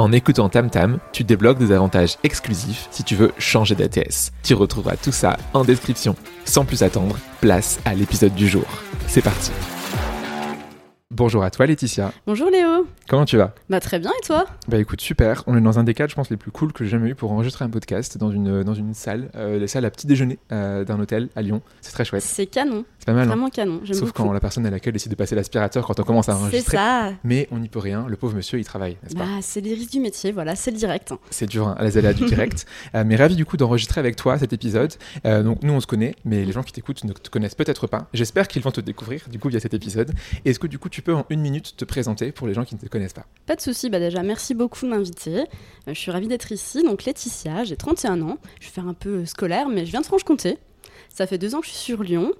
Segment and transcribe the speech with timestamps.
[0.00, 4.32] En écoutant TamTam, tu débloques des avantages exclusifs si tu veux changer d'ATS.
[4.42, 6.16] Tu retrouveras tout ça en description.
[6.46, 8.64] Sans plus attendre, place à l'épisode du jour.
[9.08, 9.52] C'est parti.
[11.10, 12.12] Bonjour à toi Laetitia.
[12.26, 12.86] Bonjour Léo.
[13.08, 13.52] Comment tu vas?
[13.68, 14.46] Bah très bien et toi?
[14.68, 16.84] Bah écoute super, on est dans un des cadres je pense les plus cool que
[16.84, 19.84] j'ai jamais eu pour enregistrer un podcast dans une, dans une salle, euh, la salle
[19.84, 21.60] à petit déjeuner euh, d'un hôtel à Lyon.
[21.82, 22.22] C'est très chouette.
[22.22, 22.84] C'est canon.
[23.00, 23.26] C'est pas mal.
[23.26, 23.80] Vraiment canon.
[23.84, 24.12] Sauf beaucoup.
[24.12, 26.60] quand la personne à laquelle décide de passer l'aspirateur quand on commence à enregistrer.
[26.70, 27.12] C'est ça.
[27.24, 29.24] Mais on n'y peut rien, le pauvre monsieur il travaille, n'est-ce pas?
[29.24, 31.12] Bah, C'est les risques du métier, voilà, c'est le direct.
[31.30, 32.66] C'est dur, hein, les aléas du direct.
[32.94, 34.92] Euh, mais ravi du coup d'enregistrer avec toi cet épisode.
[35.24, 38.08] donc nous on se connaît, mais les gens qui t'écoutent ne te connaissent peut-être pas.
[38.12, 40.12] J'espère qu'ils vont te découvrir du coup via cet épisode.
[40.44, 42.74] Est-ce que du coup tu peux en une minute te présenter pour les gens qui
[42.74, 43.26] ne te connaissent pas?
[43.46, 45.40] Pas de souci, bah déjà merci beaucoup de m'inviter.
[45.40, 45.44] Euh,
[45.88, 46.82] je suis ravie d'être ici.
[46.82, 48.38] Donc Laetitia, j'ai 31 ans.
[48.60, 50.58] Je vais faire un peu scolaire, mais je viens de Franche-Comté.
[51.08, 52.32] Ça fait deux ans que je suis sur Lyon.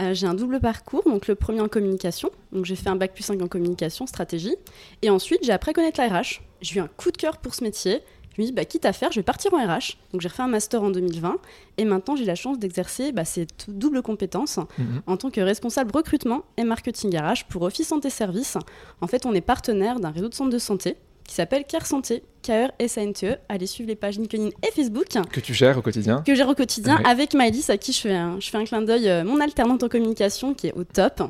[0.00, 3.14] Euh, j'ai un double parcours, donc le premier en communication, donc j'ai fait un bac
[3.14, 4.56] plus 5 en communication, stratégie,
[5.02, 6.40] et ensuite j'ai appris à connaître la RH.
[6.60, 8.02] J'ai eu un coup de cœur pour ce métier,
[8.36, 9.96] je me dis, bah, quitte à faire, je vais partir en RH.
[10.12, 11.36] Donc j'ai refait un master en 2020
[11.78, 15.02] et maintenant j'ai la chance d'exercer bah, cette double compétence mhm.
[15.06, 18.58] en tant que responsable recrutement et marketing RH pour Office Santé Service.
[19.00, 22.22] En fait, on est partenaire d'un réseau de centres de santé qui s'appelle Care Santé,
[22.42, 23.36] KR S-A-N-T-E.
[23.48, 25.06] Allez suivre les pages LinkedIn et Facebook.
[25.30, 28.00] Que tu gères au quotidien Que je gère au quotidien avec Maëlys, à qui je
[28.00, 30.84] fais un, je fais un clin d'œil, euh, mon alternante en communication qui est au
[30.84, 31.22] top.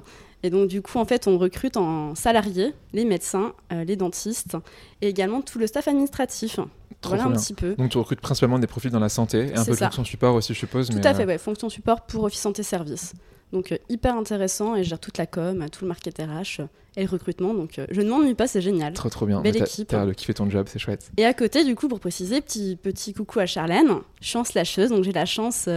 [0.42, 4.58] Et donc, du coup, en fait, on recrute en salariés les médecins, euh, les dentistes
[5.00, 6.60] et également tout le staff administratif
[7.08, 7.74] voilà un petit peu.
[7.74, 10.34] Donc tu recrutes principalement des profils dans la santé et un peu de fonction support
[10.34, 10.88] aussi, je suppose.
[10.88, 13.12] Tout à fait, euh, ouais, fonction support pour Office Santé Service.
[13.52, 16.62] Donc euh, hyper intéressant et je gère toute la com, tout le market RH
[16.96, 17.54] et le recrutement.
[17.54, 18.92] Donc euh, je ne m'ennuie pas, c'est génial.
[18.92, 19.40] Trop trop bien.
[19.40, 19.88] Belle équipe.
[19.88, 21.10] T'as le kiffé ton job, c'est chouette.
[21.16, 24.90] Et à côté, du coup, pour préciser, petit, petit coucou à Charlène, chance lâcheuse.
[24.90, 25.68] Donc j'ai la chance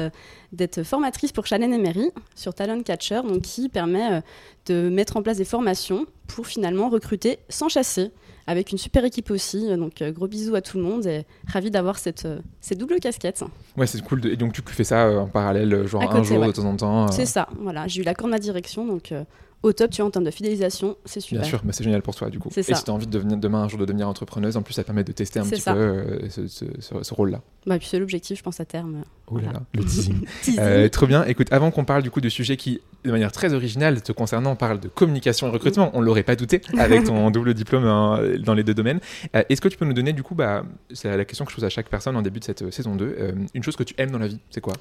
[0.52, 4.22] d'être formatrice pour Charlène Emery sur Talon Catcher, donc qui permet
[4.68, 8.12] de mettre en place des formations pour finalement recruter sans chasser
[8.48, 9.76] avec une super équipe aussi.
[9.76, 13.00] Donc euh, gros bisous à tout le monde et ravi d'avoir cette, euh, cette double
[13.00, 13.44] casquette.
[13.76, 14.26] Ouais, c'est cool.
[14.26, 17.12] Et donc tu fais ça euh, en parallèle, genre un jour de temps en temps.
[17.12, 17.88] C'est ça, voilà.
[17.88, 19.14] J'ai eu l'accord de ma direction, donc
[19.64, 21.42] au top, tu vois, en termes de fidélisation, c'est super.
[21.42, 22.50] Bien sûr, mais c'est génial pour toi, du coup.
[22.56, 24.74] Et si tu as envie de devenir demain un jour de devenir entrepreneuse, en plus,
[24.74, 27.42] ça permet de tester un petit peu euh, ce, rôle-là.
[27.66, 29.04] Bah, puis c'est l'objectif, je pense, à terme.
[29.28, 30.26] Oh là là, le teasing.
[30.60, 31.26] euh, trop bien.
[31.26, 34.56] Écoute, avant qu'on parle du coup de sujets qui, de manière très originale, te concernant,
[34.56, 38.54] parle de communication et recrutement, on l'aurait pas douté avec ton double diplôme hein, dans
[38.54, 39.00] les deux domaines.
[39.36, 40.64] Euh, est-ce que tu peux nous donner, du coup, bah,
[40.94, 42.96] c'est la question que je pose à chaque personne en début de cette euh, saison
[42.96, 44.74] 2, une chose que tu aimes dans la vie, c'est quoi?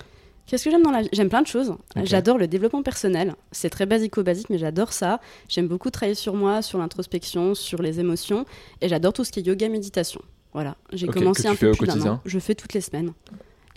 [0.46, 1.08] Qu'est-ce que j'aime dans la vie?
[1.12, 1.74] J'aime plein de choses.
[2.04, 3.34] J'adore le développement personnel.
[3.50, 5.20] C'est très basico-basique, mais j'adore ça.
[5.48, 8.44] J'aime beaucoup travailler sur moi, sur l'introspection, sur les émotions.
[8.80, 10.20] Et j'adore tout ce qui est yoga méditation.
[10.52, 10.76] Voilà.
[10.92, 12.20] J'ai commencé un peu plus d'un an.
[12.24, 13.12] Je fais toutes les semaines.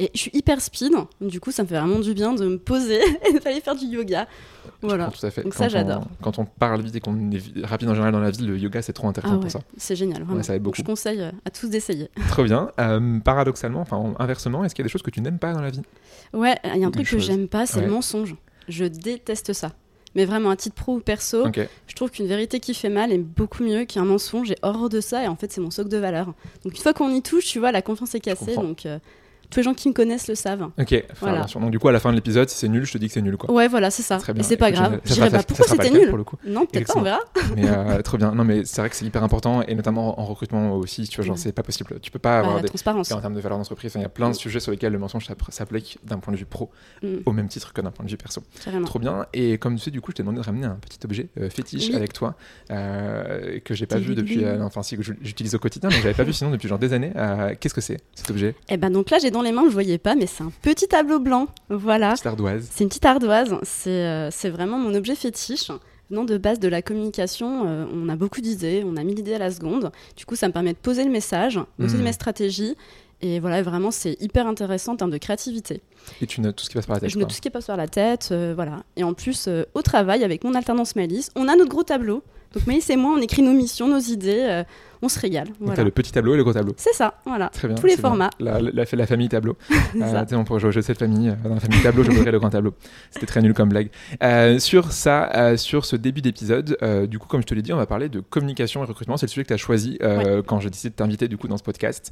[0.01, 2.57] Et je suis hyper speed, du coup ça me fait vraiment du bien de me
[2.57, 4.27] poser et de aller faire du yoga.
[4.81, 5.11] Voilà.
[5.11, 5.43] Tout à fait.
[5.43, 6.07] Donc ça j'adore.
[6.21, 8.81] Quand on parle vite et qu'on est rapide en général dans la vie, le yoga
[8.81, 9.59] c'est trop intéressant ah pour ça.
[9.75, 10.41] C'est génial, vraiment.
[10.41, 10.77] ça aide beaucoup.
[10.77, 12.09] je conseille euh, à tous d'essayer.
[12.29, 12.71] Trop bien.
[12.79, 15.61] Euh, paradoxalement, enfin inversement, est-ce qu'il y a des choses que tu n'aimes pas dans
[15.61, 15.81] la vie?
[16.33, 18.35] Ouais, il y a un truc que j'aime pas, c'est le mensonge.
[18.67, 19.71] Je déteste ça.
[20.15, 21.45] Mais vraiment, à titre pro ou perso,
[21.87, 24.47] je trouve qu'une vérité qui fait mal est beaucoup mieux qu'un mensonge.
[24.47, 26.33] J'ai horreur de ça et en fait, c'est mon socle de valeur.
[26.63, 28.55] Donc, une fois qu'on y touche, tu vois, la confiance est cassée.
[28.55, 28.97] Donc, euh,
[29.49, 30.69] tous les gens qui me connaissent le savent.
[30.79, 31.45] Ok, voilà.
[31.45, 33.13] Donc du coup, à la fin de l'épisode, si c'est nul, je te dis que
[33.13, 33.51] c'est nul, quoi.
[33.51, 34.17] Ouais, voilà, c'est ça.
[34.17, 34.43] Très bien.
[34.43, 34.99] Et c'est pas grave.
[35.03, 36.37] Je dirais, bah, pourquoi c'était nul pour le coup.
[36.45, 37.19] Non, peut-être pas, on verra.
[37.55, 38.31] Mais euh, trop bien.
[38.31, 41.25] Non, mais c'est vrai que c'est hyper important, et notamment en recrutement aussi, tu vois,
[41.25, 41.99] genre, c'est pas possible.
[42.01, 42.67] Tu peux pas avoir des...
[42.67, 43.11] transparence.
[43.11, 45.27] En termes de valeur d'entreprise, il y a plein de sujets sur lesquels le mensonge
[45.49, 46.69] s'applique d'un point de vue pro,
[47.01, 47.07] mm.
[47.25, 48.43] au même titre que d'un point de vue perso.
[48.85, 49.25] Trop bien.
[49.33, 51.49] Et comme tu sais, du coup, je t'ai demandé de ramener un petit objet euh,
[51.49, 52.35] fétiche avec toi,
[52.71, 54.45] euh, que j'ai pas vu depuis...
[54.61, 57.11] Enfin, si, que j'utilise au quotidien, mais j'avais pas vu sinon depuis genre des années.
[57.59, 58.55] Qu'est-ce que c'est, cet objet?
[58.69, 60.89] Eh ben donc là, j'ai dans les mains, je voyais pas, mais c'est un petit
[60.89, 61.47] tableau blanc.
[61.69, 62.11] Voilà.
[62.11, 62.67] Petite ardoise.
[62.69, 63.55] C'est une petite ardoise.
[63.63, 65.71] C'est euh, vraiment mon objet fétiche.
[66.11, 69.35] Non, de base de la communication, euh, on a beaucoup d'idées, on a mis l'idée
[69.35, 69.91] à la seconde.
[70.17, 72.01] Du coup, ça me permet de poser le message, poser mmh.
[72.01, 72.75] mes stratégies.
[73.21, 75.81] Et voilà, vraiment, c'est hyper intéressant en termes de créativité.
[76.21, 77.49] Et tu notes tout ce qui passe par la tête Je note tout ce qui
[77.49, 78.83] passe par la tête, euh, voilà.
[78.97, 82.23] Et en plus, au travail, avec mon alternance Malice, on a notre gros tableau.
[82.53, 84.63] Donc Maïs et moi, on écrit nos missions, nos idées.
[85.01, 85.47] On se régale.
[85.59, 85.75] Voilà.
[85.77, 86.73] t'as le petit tableau et le gros tableau.
[86.77, 87.49] C'est ça, voilà.
[87.49, 87.75] Très bien.
[87.77, 88.29] Tous les formats.
[88.39, 89.57] La, la, la famille tableau.
[89.99, 91.29] Euh, on pourrait jouer au jeu de cette famille.
[91.29, 92.73] euh, Dans la famille tableau, je voudrais le grand tableau.
[93.11, 93.89] C'était très nul comme blague.
[94.23, 96.77] Euh, sur ça, euh, sur ce début d'épisode,
[97.09, 99.17] du coup, comme je te l'ai dit, on va parler de communication et recrutement.
[99.17, 99.97] C'est le sujet que tu as choisi
[100.45, 102.11] quand j'ai décidé de t'inviter du coup dans ce podcast.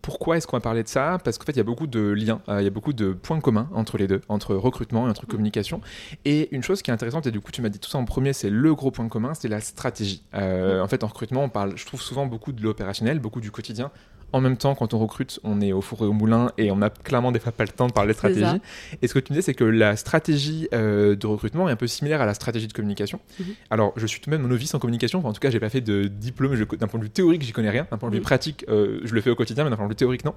[0.00, 1.18] Pourquoi est-ce qu'on va parler de ça?
[1.24, 3.12] Parce qu'en fait, il y a beaucoup de liens, euh, il y a beaucoup de
[3.12, 5.80] points communs entre les deux, entre recrutement et entre communication.
[6.24, 8.04] Et une chose qui est intéressante, et du coup, tu m'as dit tout ça en
[8.04, 10.22] premier, c'est le gros point commun, c'est la stratégie.
[10.34, 13.50] Euh, En fait, en recrutement, on parle, je trouve souvent beaucoup de l'opérationnel, beaucoup du
[13.50, 13.90] quotidien.
[14.32, 16.80] En même temps, quand on recrute, on est au four et au moulin et on
[16.80, 18.60] a clairement des fois pas le temps de parler de stratégie.
[19.02, 21.76] Et ce que tu me disais, c'est que la stratégie euh, de recrutement est un
[21.76, 23.20] peu similaire à la stratégie de communication.
[23.38, 23.46] Mhm.
[23.68, 25.18] Alors, je suis tout de même novice en communication.
[25.18, 26.56] Enfin, en tout cas, j'ai pas fait de diplôme.
[26.56, 27.86] D'un point de vue théorique, j'y connais rien.
[27.90, 29.90] D'un point de vue pratique, euh, je le fais au quotidien, mais d'un point de
[29.90, 30.34] vue théorique, non.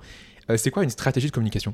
[0.49, 1.73] Euh, c'est quoi une stratégie de communication?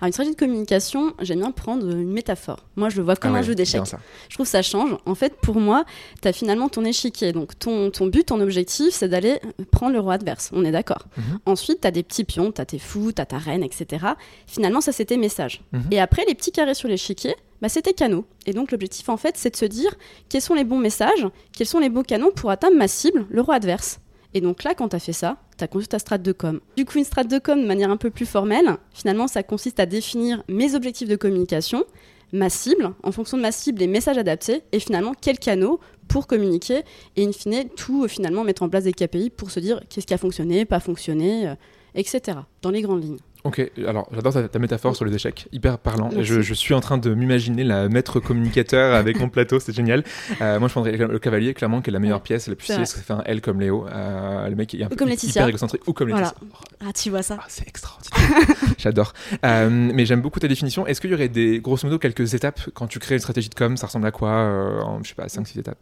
[0.00, 2.66] Alors, une stratégie de communication, j'aime bien prendre une métaphore.
[2.76, 3.82] Moi, je le vois comme Ah un ouais, jeu d'échecs.
[4.28, 4.96] Je trouve que ça change.
[5.06, 5.84] En fait, pour moi,
[6.20, 7.32] tu as finalement ton échiquier.
[7.32, 9.38] Donc, ton, ton but, ton objectif, c'est d'aller
[9.70, 10.50] prendre le roi adverse.
[10.52, 11.06] On est d'accord.
[11.16, 11.38] Mhm.
[11.46, 14.06] Ensuite, tu as des petits pions, tu as tes fous, tu as ta reine, etc.
[14.46, 15.62] Finalement, ça, c'est tes messages.
[15.72, 15.82] Mhm.
[15.92, 18.26] Et après, les petits carrés sur l'échiquier, bah, tes canaux.
[18.46, 19.94] Et donc, l'objectif, en fait, c'est de se dire
[20.28, 21.26] quels sont les bons messages,
[21.56, 24.00] quels sont les bons canaux pour atteindre ma cible, le roi adverse.
[24.34, 26.60] Et donc là, quand tu as fait ça, tu as conçu ta de com.
[26.76, 29.78] Du coup, une strate de com de manière un peu plus formelle, finalement, ça consiste
[29.80, 31.84] à définir mes objectifs de communication,
[32.32, 35.78] ma cible, en fonction de ma cible, les messages adaptés, et finalement, quels canaux
[36.08, 36.82] pour communiquer,
[37.16, 40.06] et in fine, tout, euh, finalement, mettre en place des KPI pour se dire qu'est-ce
[40.06, 41.54] qui a fonctionné, pas fonctionné, euh,
[41.94, 42.38] etc.
[42.62, 43.18] Dans les grandes lignes.
[43.44, 46.10] Ok, alors j'adore ta, ta métaphore sur les échecs, hyper parlant.
[46.20, 50.04] Je, suis en train de m'imaginer la maître communicateur avec mon plateau, c'est génial.
[50.40, 52.66] Euh, moi je prendrais le cavalier, clairement, qui est la meilleure Ouais, pièce, la plus
[52.66, 53.86] c'est un L comme Léo.
[53.88, 56.26] Euh, le mec est un peu hyper égocentrique, ou comme Voilà.
[56.26, 56.48] Laetitia.
[56.86, 58.46] Ah, tu vois ça Ah, c'est extraordinaire.
[58.78, 59.12] J'adore.
[59.44, 60.86] Euh, mais j'aime beaucoup ta définition.
[60.86, 63.54] Est-ce qu'il y aurait des, grosso modo, quelques étapes quand tu crées une stratégie de
[63.54, 64.30] com Ça ressemble à quoi
[64.84, 65.78] en, je sais pas, 5-6 étapes?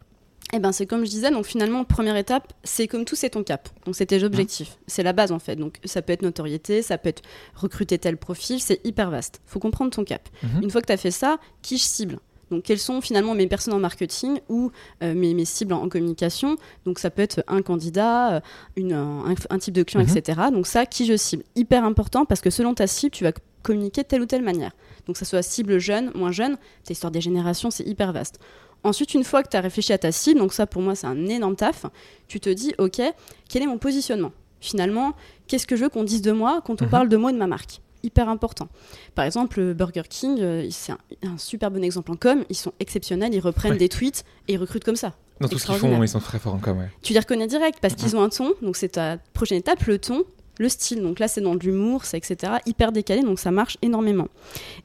[0.53, 3.43] Eh ben, c'est comme je disais, donc finalement, première étape, c'est comme tout, c'est ton
[3.43, 3.69] cap.
[3.85, 4.77] Donc, c'est tes objectifs.
[4.85, 5.55] C'est la base, en fait.
[5.55, 7.21] Donc, ça peut être notoriété, ça peut être
[7.55, 9.39] recruter tel profil, c'est hyper vaste.
[9.45, 10.27] faut comprendre ton cap.
[10.43, 10.63] Mhm.
[10.63, 12.19] Une fois que tu as fait ça, qui je cible?
[12.49, 14.71] Donc, quelles sont finalement mes personnes en marketing ou
[15.03, 16.57] euh, mes, mes cibles en, en communication?
[16.85, 18.39] Donc, ça peut être un candidat, euh,
[18.75, 20.17] une, un, un type de client, Mhm.
[20.17, 20.41] etc.
[20.51, 21.43] Donc, ça, qui je cible?
[21.55, 23.31] Hyper important parce que selon ta cible, tu vas
[23.63, 24.71] communiquer de telle ou telle manière.
[25.07, 28.37] Donc, ça soit cible jeune, moins jeune, c'est histoire des générations, c'est hyper vaste.
[28.83, 31.07] Ensuite, une fois que tu as réfléchi à ta cible, donc ça pour moi c'est
[31.07, 31.85] un énorme taf,
[32.27, 33.01] tu te dis, ok,
[33.49, 34.31] quel est mon positionnement?
[34.59, 35.13] Finalement,
[35.47, 36.91] qu'est-ce que je veux qu'on dise de moi quand on Mhm.
[36.91, 37.79] parle de moi et de ma marque?
[38.03, 38.67] Hyper important.
[39.13, 42.55] Par exemple, euh, Burger King, euh, c'est un, un super bon exemple en com, ils
[42.55, 43.77] sont exceptionnels, ils reprennent Ouais.
[43.77, 45.13] des tweets et ils recrutent comme ça.
[45.39, 46.89] Dans tout ce qu'ils font, ils sont très forts en com, ouais.
[47.03, 48.15] Tu les reconnais direct parce qu'ils Mhm.
[48.17, 50.23] ont un ton, donc c'est ta prochaine étape, le ton,
[50.61, 51.01] le style.
[51.01, 52.53] Donc là, c'est dans de l'humour, c'est etc.
[52.65, 54.27] Hyper décalé, donc ça marche énormément.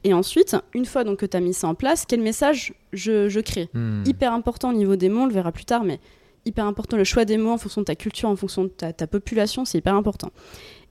[0.03, 3.29] Et ensuite, une fois donc que tu as mis ça en place, quel message je,
[3.29, 3.69] je crée?
[3.73, 4.03] Hmm.
[4.05, 5.99] Hyper important au niveau des mots, on le verra plus tard, mais
[6.45, 8.93] hyper important le choix des mots en fonction de ta culture, en fonction de ta,
[8.93, 10.31] ta population, c'est hyper important.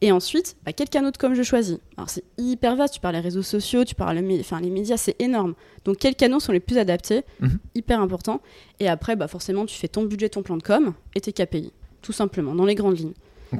[0.03, 3.15] Et ensuite, bah, quel canal de com je choisis Alors c'est hyper vaste, tu parles
[3.15, 5.55] les réseaux sociaux, tu parles les, mé- enfin, les médias, c'est énorme.
[5.87, 7.23] Donc quels canaux sont les plus adaptés?
[7.41, 7.59] Mhm.
[7.75, 8.43] Hyper important.
[8.81, 11.73] Et après, bah, forcément, tu fais ton budget, ton plan de com et tes KPI,
[12.03, 13.15] tout simplement, dans les grandes lignes.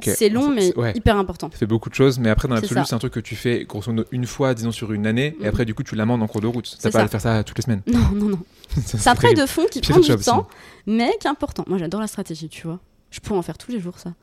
[0.05, 0.93] C'est long, mais ouais.
[0.95, 1.49] hyper important.
[1.51, 3.65] Ça fait beaucoup de choses, mais après, dans l'absolu, c'est un truc que tu fais
[3.65, 5.47] grosso modo une fois, disons sur une année, et Mhm.
[5.49, 6.77] après, du coup, tu l'amendes en cours de route.
[6.81, 7.03] T'as pas à ça.
[7.03, 7.81] le faire ça toutes les semaines.
[7.87, 8.39] Non, non, non.
[8.85, 10.47] C'est un travail de fond qui prend du job, temps,
[10.85, 11.63] mais qui est important.
[11.67, 12.79] Moi, j'adore la stratégie, tu vois.
[13.11, 14.13] Je pourrais en faire tous les jours, ça.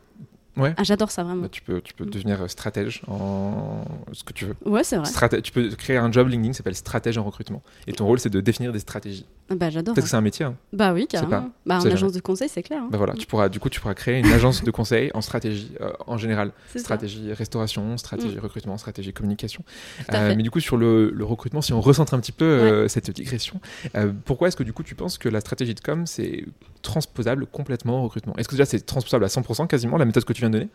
[0.57, 0.73] Ouais.
[0.77, 1.43] Ah, j'adore ça, vraiment.
[1.43, 4.55] Bah, tu peux, tu peux devenir stratège en ce que tu veux.
[4.65, 5.07] Ouais, c'est vrai.
[5.07, 7.61] Straté- tu peux créer un job LinkedIn qui s'appelle stratège en recrutement.
[7.89, 9.27] Et ton rôle, c'est de définir des stratégies.
[9.51, 9.95] Ah Bah, j'adore.
[9.95, 10.47] Peut-être que c'est un métier.
[10.47, 10.55] hein.
[10.73, 11.31] Bah oui, carrément.
[11.31, 11.49] pas.
[11.67, 12.83] Bah, en agence de conseil, c'est clair.
[12.83, 12.89] hein.
[12.91, 15.73] Bah voilà, tu pourras, du coup, tu pourras créer une agence de conseil en stratégie
[15.81, 16.53] euh, en général.
[16.73, 16.79] Ça.
[16.79, 19.63] Stratégie restauration, stratégie recrutement, stratégie communication.
[20.13, 22.89] Euh, mais du coup, sur le, le recrutement, si on recentre un petit peu euh,
[22.89, 23.61] cette digression,
[23.97, 26.45] euh, pourquoi est-ce que du coup tu penses que la stratégie de com c'est
[26.83, 28.35] transposable complètement au recrutement?
[28.37, 30.71] Est-ce que déjà c'est transposable à 100% quasiment la méthode que tu viens de donner?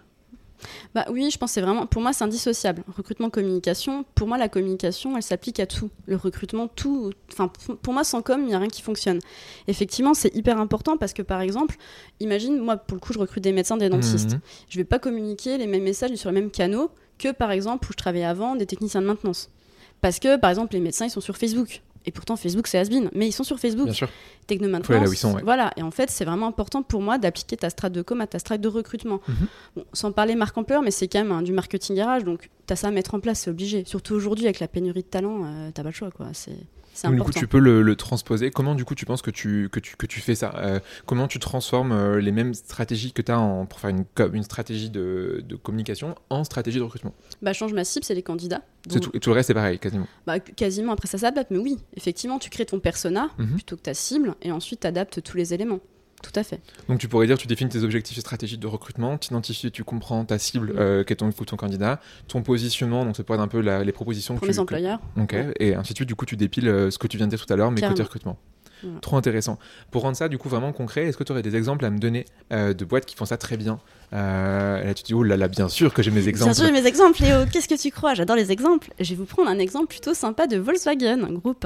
[0.96, 2.84] Bah oui, je pense que c'est vraiment, pour moi, c'est indissociable.
[2.96, 4.06] Recrutement, communication.
[4.16, 5.89] Pour moi, la communication, elle s'applique à tout.
[6.06, 7.12] Le recrutement, tout.
[7.32, 7.51] Enfin,
[7.82, 9.20] pour- moi, sans com, il n'y a rien qui fonctionne.
[9.68, 11.75] Effectivement, c'est hyper important parce que, par exemple,
[12.20, 14.34] imagine, moi, pour le coup, je recrute des médecins, des dentistes.
[14.34, 14.39] Mhm.
[14.70, 17.92] Je vais pas communiquer les mêmes messages sur les mêmes canaux que, par exemple, où
[17.92, 19.50] je travaillais avant, des techniciens de maintenance.
[20.01, 21.82] Parce que, par exemple, les médecins, ils sont sur Facebook.
[22.10, 23.12] Et pourtant, Facebook, c'est has-been.
[23.13, 23.86] Mais ils sont sur Facebook.
[23.86, 24.10] Bien sûr.
[25.12, 25.44] Ils sont, ouais.
[25.44, 25.72] Voilà.
[25.78, 28.39] Et en fait, c'est vraiment important pour moi d'appliquer ta strate de com à ta
[28.39, 29.22] strate de recrutement.
[29.28, 29.36] Mhm.
[29.75, 32.24] Bon, sans parler marque ampleur, mais c'est quand même hein, du marketing garage.
[32.24, 33.84] Donc, tu as ça à mettre en place, c'est obligé.
[33.86, 36.10] Surtout aujourd'hui, avec la pénurie de talent, euh, t'as pas le choix.
[36.10, 36.30] quoi.
[36.34, 36.58] C'est
[37.08, 38.51] Donc, du coup, tu peux le, le transposer.
[38.51, 41.27] Comment, du coup, tu penses que tu, que tu, que tu fais ça Euh, Comment
[41.27, 44.89] tu transformes euh, les mêmes stratégies que tu as en, pour faire une, une stratégie
[44.89, 47.13] de, de communication en stratégie de recrutement?
[47.41, 48.62] Bah, change ma cible, c'est les candidats.
[48.88, 50.08] Donc, tout, Et tout le reste, c'est pareil, quasiment.
[50.27, 51.51] bah, quasiment, après ça s'adapte.
[51.51, 53.53] Mais oui, effectivement, tu crées ton persona Mhm.
[53.56, 54.36] plutôt que ta cible.
[54.41, 55.79] Et ensuite, tu adaptes tous les éléments.
[56.21, 56.59] Tout à fait.
[56.89, 59.83] Donc tu pourrais dire, tu définis tes objectifs et stratégies de recrutement, tu identifies, tu
[59.83, 60.77] comprends ta cible, Mm.
[60.79, 63.83] euh, qui est ton, ton candidat, ton positionnement, donc ça pourrait être un peu la-
[63.83, 64.59] les propositions que Pour les tu...
[64.59, 64.99] employeurs.
[65.15, 65.53] que- Ok, Ouais.
[65.59, 67.45] et ainsi de suite, du coup tu dépiles euh, ce que tu viens de dire
[67.45, 68.38] tout à l'heure, mais côté recrutement.
[68.81, 68.99] Voilà.
[69.01, 69.59] Trop intéressant.
[69.91, 71.99] Pour rendre ça du coup vraiment concret, est-ce que tu aurais des exemples à me
[71.99, 72.23] donner
[72.53, 73.79] euh, de boîtes qui font ça très bien?
[74.13, 76.53] Euh, Là tu te dis, oh là là, bien sûr que j'ai mes exemples.
[76.53, 77.39] Bien sûr, j'ai mes exemples, Léo.
[77.51, 78.13] Qu'est-ce que tu crois?
[78.13, 78.91] J'adore les exemples.
[78.99, 81.65] Je vais vous prendre un exemple plutôt sympa de Volkswagen, un groupe.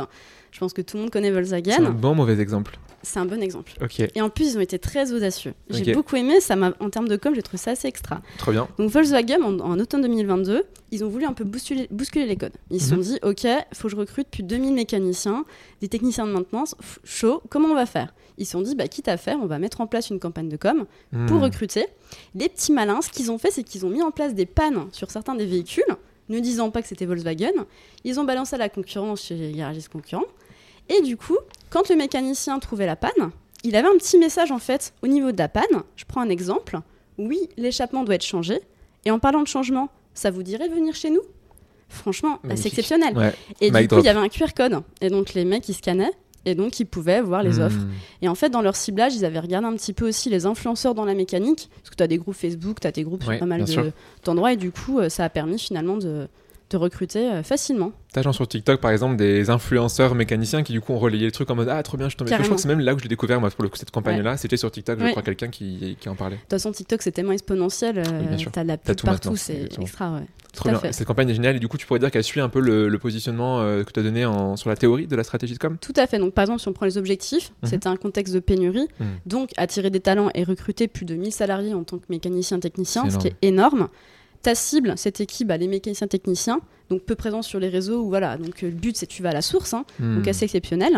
[0.53, 1.91] Je pense que tout le monde connaît C'est un Volkswagen.
[1.91, 2.77] bon mauvais exemple.
[3.01, 3.73] C'est un bon exemple.
[3.81, 5.53] Ok, Et en plus, ils ont été très audacieux.
[5.69, 8.21] J'ai beaucoup aimé, ça m'a, en termes de com, j'ai trouvé ça assez extra.
[8.37, 8.67] trop bien.
[8.77, 12.53] Donc Volkswagen, en, en automne 2022, ils ont voulu un peu bousculer, bousculer les codes.
[12.69, 13.01] Ils se sont Mhm.
[13.01, 15.43] dit, ok, faut que je recrute plus de 2000 mécaniciens,
[15.81, 18.13] des techniciens de maintenance, chaud, comment on va faire?
[18.37, 20.47] Ils se sont dit, bah, quitte à faire, on va mettre en place une campagne
[20.49, 20.85] de com
[21.27, 21.43] pour Hmm.
[21.43, 21.87] recruter.
[22.35, 24.85] Les petits malins, ce qu'ils ont fait, c'est qu'ils ont mis en place des pannes
[24.93, 25.83] sur certains des véhicules,
[26.29, 27.65] ne disant pas que c'était Volkswagen.
[28.05, 30.23] Ils ont balancé à la concurrence chez les garagistes concurrents.
[30.89, 31.37] Et du coup,
[31.69, 33.31] quand le mécanicien trouvait la panne,
[33.63, 35.83] il avait un petit message en fait au niveau de la panne.
[35.95, 36.79] Je prends un exemple.
[37.17, 38.59] Oui, l'échappement doit être changé.
[39.05, 41.21] Et en parlant de changement, ça vous dirait de venir chez nous?
[41.89, 43.15] Franchement, c'est exceptionnel.
[43.17, 43.33] Ouais.
[43.61, 43.99] Et du coup, drop.
[44.03, 44.81] il y avait un QR code.
[45.01, 46.11] Et donc, les mecs, ils scannaient.
[46.45, 47.61] Et donc, ils pouvaient voir les Hmm.
[47.61, 47.79] offres.
[48.21, 50.95] Et en fait, dans leur ciblage, ils avaient regardé un petit peu aussi les influenceurs
[50.95, 51.69] dans la mécanique.
[51.77, 53.63] Parce que tu as des groupes Facebook, tu as des groupes Ouais, sur pas mal
[53.63, 53.91] de-
[54.25, 54.51] d'endroits.
[54.53, 56.27] Et du coup, euh, ça a permis finalement de,
[56.69, 57.91] de recruter euh, facilement.
[58.13, 61.31] T'as genre sur TikTok par exemple des influenceurs mécaniciens qui du coup ont relayé le
[61.31, 62.29] truc en mode ah trop bien je dessus.
[62.35, 63.91] Je crois que c'est même là où je l'ai découvert moi pour le coup cette
[63.91, 65.11] campagne là c'était sur TikTok je Ouais.
[65.11, 66.35] crois quelqu'un qui, qui en parlait.
[66.37, 67.99] De toute façon, TikTok, c'est tellement exponentiel.
[67.99, 68.45] euh, Oui.
[68.51, 69.35] T'as de la pub tout partout.
[69.35, 70.21] C'est extra, ouais.
[70.53, 70.79] Trop bien.
[70.91, 72.87] Cette campagne est géniale et du coup tu pourrais dire qu'elle suit un peu le,
[72.87, 75.59] le positionnement euh, que tu as donné en, sur la théorie de la stratégie de
[75.59, 75.77] com?
[75.81, 76.19] Tout à fait.
[76.19, 77.69] Donc, par exemple, si on prend les objectifs, Mhm.
[77.69, 78.87] c'était un contexte de pénurie.
[78.99, 79.07] Mhm.
[79.25, 83.09] Donc, attirer des talents et recruter plus de 1000 salariés en tant que mécanicien technicien,
[83.09, 83.87] ce qui est énorme.
[84.43, 86.59] Ta cible, cette équipe, bah, les mécaniciens techniciens,
[86.89, 88.05] donc peu présents sur les réseaux.
[88.07, 88.37] Voilà.
[88.37, 89.73] Donc, euh, le but, c'est tu vas à la source.
[89.73, 89.85] hein.
[89.99, 90.17] Hmm.
[90.17, 90.93] donc assez exceptionnel.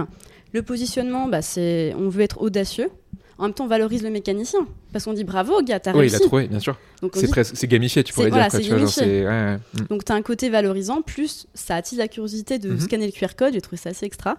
[0.51, 2.89] Le positionnement, bah, c'est on veut être audacieux.
[3.37, 5.99] En même temps, on valorise le mécanicien parce qu'on dit bravo, gars, t'as Oui il
[6.03, 6.15] réussi.
[6.15, 6.77] a trouvé bien sûr.
[7.13, 7.27] C'est
[7.61, 9.57] dit- gamifié tu pourrais voilà, dire quoi, tu vois, genre, ouais, ouais.
[9.73, 9.85] Hmm.
[9.89, 12.79] donc t'as un côté valorisant, plus ça attise la curiosité de Mhm.
[12.79, 13.53] scanner le QR code.
[13.53, 14.37] J'ai trouvé ça assez extra.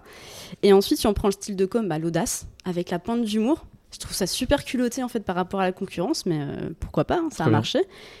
[0.63, 3.67] Et ensuite, si on prend le style de com, bah, l'audace avec la pointe d'humour.
[3.97, 7.03] Je trouve ça super culotté en fait par rapport à la concurrence, mais euh, pourquoi
[7.05, 7.79] pas, hein, ça a marché.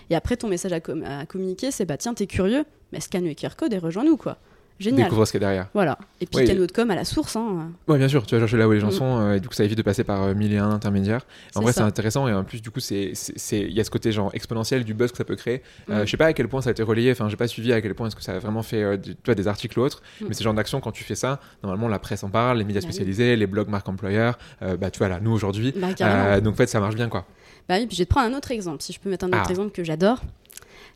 [0.09, 3.25] Et après, ton message à, com- à communiquer, c'est bah tiens, t'es curieux, mais scanne
[3.25, 4.37] le QR code et rejoins-nous quoi.
[4.79, 5.09] Génial.
[5.11, 5.67] Ce qu'il y a derrière.
[5.73, 5.97] Voilà.
[6.21, 7.35] Et puis Ouais, de com à la source.
[7.35, 7.71] Hein.
[7.87, 8.91] Ouais, bien sûr, tu vas chercher là où les gens Mm.
[8.91, 11.21] sont, euh, et du coup, ça évite de passer par euh, mille et un intermédiaires.
[11.55, 14.29] En vrai, c'est intéressant, et en plus, du coup, il y a ce côté genre
[14.33, 15.63] exponentiel du buzz que ça peut créer.
[15.89, 16.05] Euh, Mm.
[16.05, 17.81] Je sais pas à quel point ça a été relayé, enfin, j'ai pas suivi à
[17.81, 20.01] quel point est-ce que ça a vraiment fait euh, tu vois, des articles ou autres,
[20.21, 20.25] Mm.
[20.29, 22.81] mais ce genre d'action, quand tu fais ça, normalement, la presse en parle, les médias
[22.81, 22.93] Bah oui.
[22.93, 25.73] spécialisés, les blogs marques employeurs, euh, bah, tu vois, là, nous aujourd'hui.
[25.75, 25.87] Bah.
[26.01, 27.25] Euh, donc, en fait, ça marche bien, quoi.
[27.67, 29.29] Bah oui, puis je vais te prendre un autre exemple, si je peux mettre un
[29.29, 29.49] autre Ah.
[29.49, 30.21] exemple que j'adore.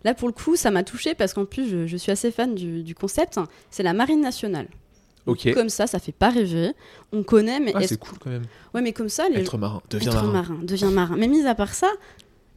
[0.04, 2.56] Là, pour le coup, ça m'a touché parce qu'en plus, je, je suis assez fan
[2.56, 3.40] du, du concept.
[3.70, 4.68] C'est la Marine nationale.
[5.28, 5.54] Ok.
[5.54, 6.72] Comme ça, ça fait pas rêver.
[7.14, 8.44] On connaît, mais Ah, est-ce- c'est cool quand même.
[8.74, 10.58] ouais, mais comme ça, les Être marin, deviens être marin.
[10.64, 11.16] deviens marin.
[11.18, 11.88] Mais mis à part ça,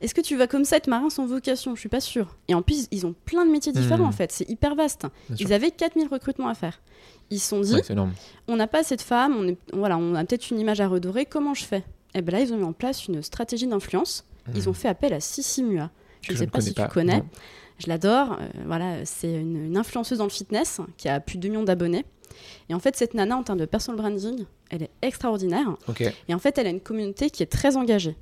[0.01, 1.75] est-ce que tu vas comme ça être marin sans vocation?
[1.75, 2.35] Je suis pas sûre.
[2.49, 4.09] Et en plus, ils ont plein de métiers différents Hmm.
[4.09, 4.33] en fait.
[4.33, 5.03] C'est hyper vaste.
[5.29, 5.47] Bien sûr.
[5.47, 6.81] Ils avaient 4000 recrutements à faire.
[7.31, 7.83] Ils se sont dit, Ouais,
[8.49, 10.89] on n'a pas assez de femmes, on, est, voilà, on a peut-être une image à
[10.89, 11.85] redorer, comment je fais?
[12.15, 14.25] Et bien là, ils ont mis en place une stratégie d'influence.
[14.55, 14.69] Ils Hmm.
[14.71, 15.91] ont fait appel à Sissi Mua.
[16.27, 17.19] Je ne sais pas si pas, tu connais.
[17.19, 17.27] non.
[17.79, 18.37] Je l'adore.
[18.41, 21.65] euh, voilà, c'est une, une influenceuse dans le fitness qui a plus de 2 millions
[21.65, 22.05] d'abonnés.
[22.69, 25.77] Et en fait, cette nana, en termes de personal branding, elle est extraordinaire.
[26.29, 28.17] Et en fait, elle a une communauté qui est très engagée.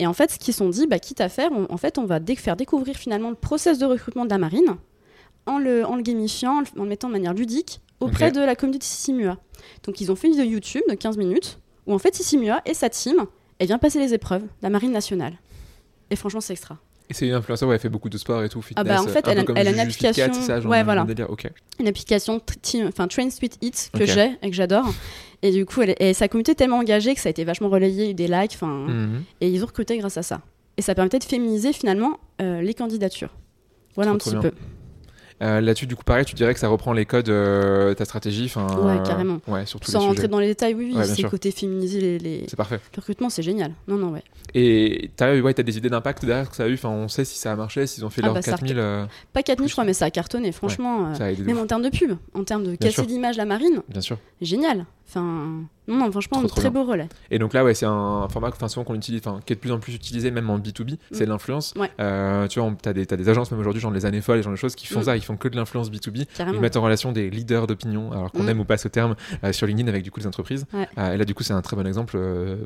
[0.00, 1.98] Et en fait, ce qu'ils se sont dit, bah, quitte à faire, on- en fait,
[1.98, 4.76] on va dé- faire découvrir finalement le process de recrutement de la marine
[5.46, 8.40] en le, en le gamifiant, en le, en le mettant de manière ludique auprès de
[8.40, 9.38] la communauté Sissimua.
[9.84, 12.74] Donc, ils ont fait une vidéo YouTube de 15 minutes où en fait Sissimua et
[12.74, 13.24] sa team,
[13.58, 15.34] elle vient passer les épreuves de la marine nationale.
[16.10, 16.78] Et franchement, c'est extra.
[17.10, 18.84] Et c'est une influenceuse, ouais, elle fait beaucoup de sport et tout, fitness.
[18.88, 21.06] Ah bah, en fait, elle a- comme elle a une Cat, application- ça, ouais, voilà.
[21.78, 22.40] Une application
[22.88, 24.86] enfin Train Sweet que j'ai et que j'adore.
[25.42, 27.68] Et du coup, elle et sa communauté est tellement engagée que ça a été vachement
[27.68, 28.86] relayé, il y a eu des likes, enfin.
[28.88, 29.22] Mhm.
[29.42, 30.40] Et ils ont recruté grâce à ça.
[30.78, 33.34] Et ça permettait de féminiser finalement euh, les candidatures.
[33.96, 34.40] Voilà Trop, un petit bien.
[34.40, 34.50] peu.
[35.42, 38.50] Euh, Là-dessus, du coup, pareil, tu dirais que ça reprend les codes euh, ta stratégie.
[38.56, 39.40] Ouais, carrément.
[39.48, 40.28] Ouais, sur tous Sans les rentrer sujets.
[40.28, 42.78] dans les détails, oui, oui, Ouais, c'est côté féminiser les, les- C'est parfait.
[42.94, 43.72] le recrutement, c'est génial.
[43.88, 44.22] Non, non, ouais.
[44.54, 47.36] Et ouais, as des idées d'impact derrière que ça a eu, enfin, on sait si
[47.38, 48.78] ça a marché, s'ils ont fait Ah leur bah, ça 4000.
[48.78, 49.68] euh, Pas 4000, Plus.
[49.70, 51.14] je crois, mais ça a cartonné, franchement.
[51.14, 51.62] ça a même ouf.
[51.62, 54.18] en termes de pub, en termes de casser l'image la marine, Bien sûr.
[54.40, 54.86] génial.
[55.06, 56.82] Enfin, non, non, franchement, Trop, un trop très bien.
[56.82, 57.08] beau relais.
[57.30, 59.60] Et donc là, ouais, c'est un format enfin, souvent qu'on utilise, enfin, qui est de
[59.60, 61.74] plus en plus utilisé, même en B2B, c'est l'influence.
[61.76, 61.80] Mm.
[61.80, 61.90] Ouais.
[62.00, 64.42] Euh, tu vois, t'as des, t'as des agences, même aujourd'hui, genre les années folles, les
[64.42, 65.04] genre de choses, qui font Mm.
[65.04, 66.24] ça, ils font que de l'influence B2B.
[66.34, 66.56] Carrément.
[66.56, 68.48] Ils mettent en relation des leaders d'opinion, alors qu'on Mm.
[68.48, 70.64] aime ou pas ce terme, euh, sur LinkedIn avec du coup les entreprises.
[70.72, 70.88] Ouais.
[70.98, 72.18] Euh, et là, du coup, c'est un très bon exemple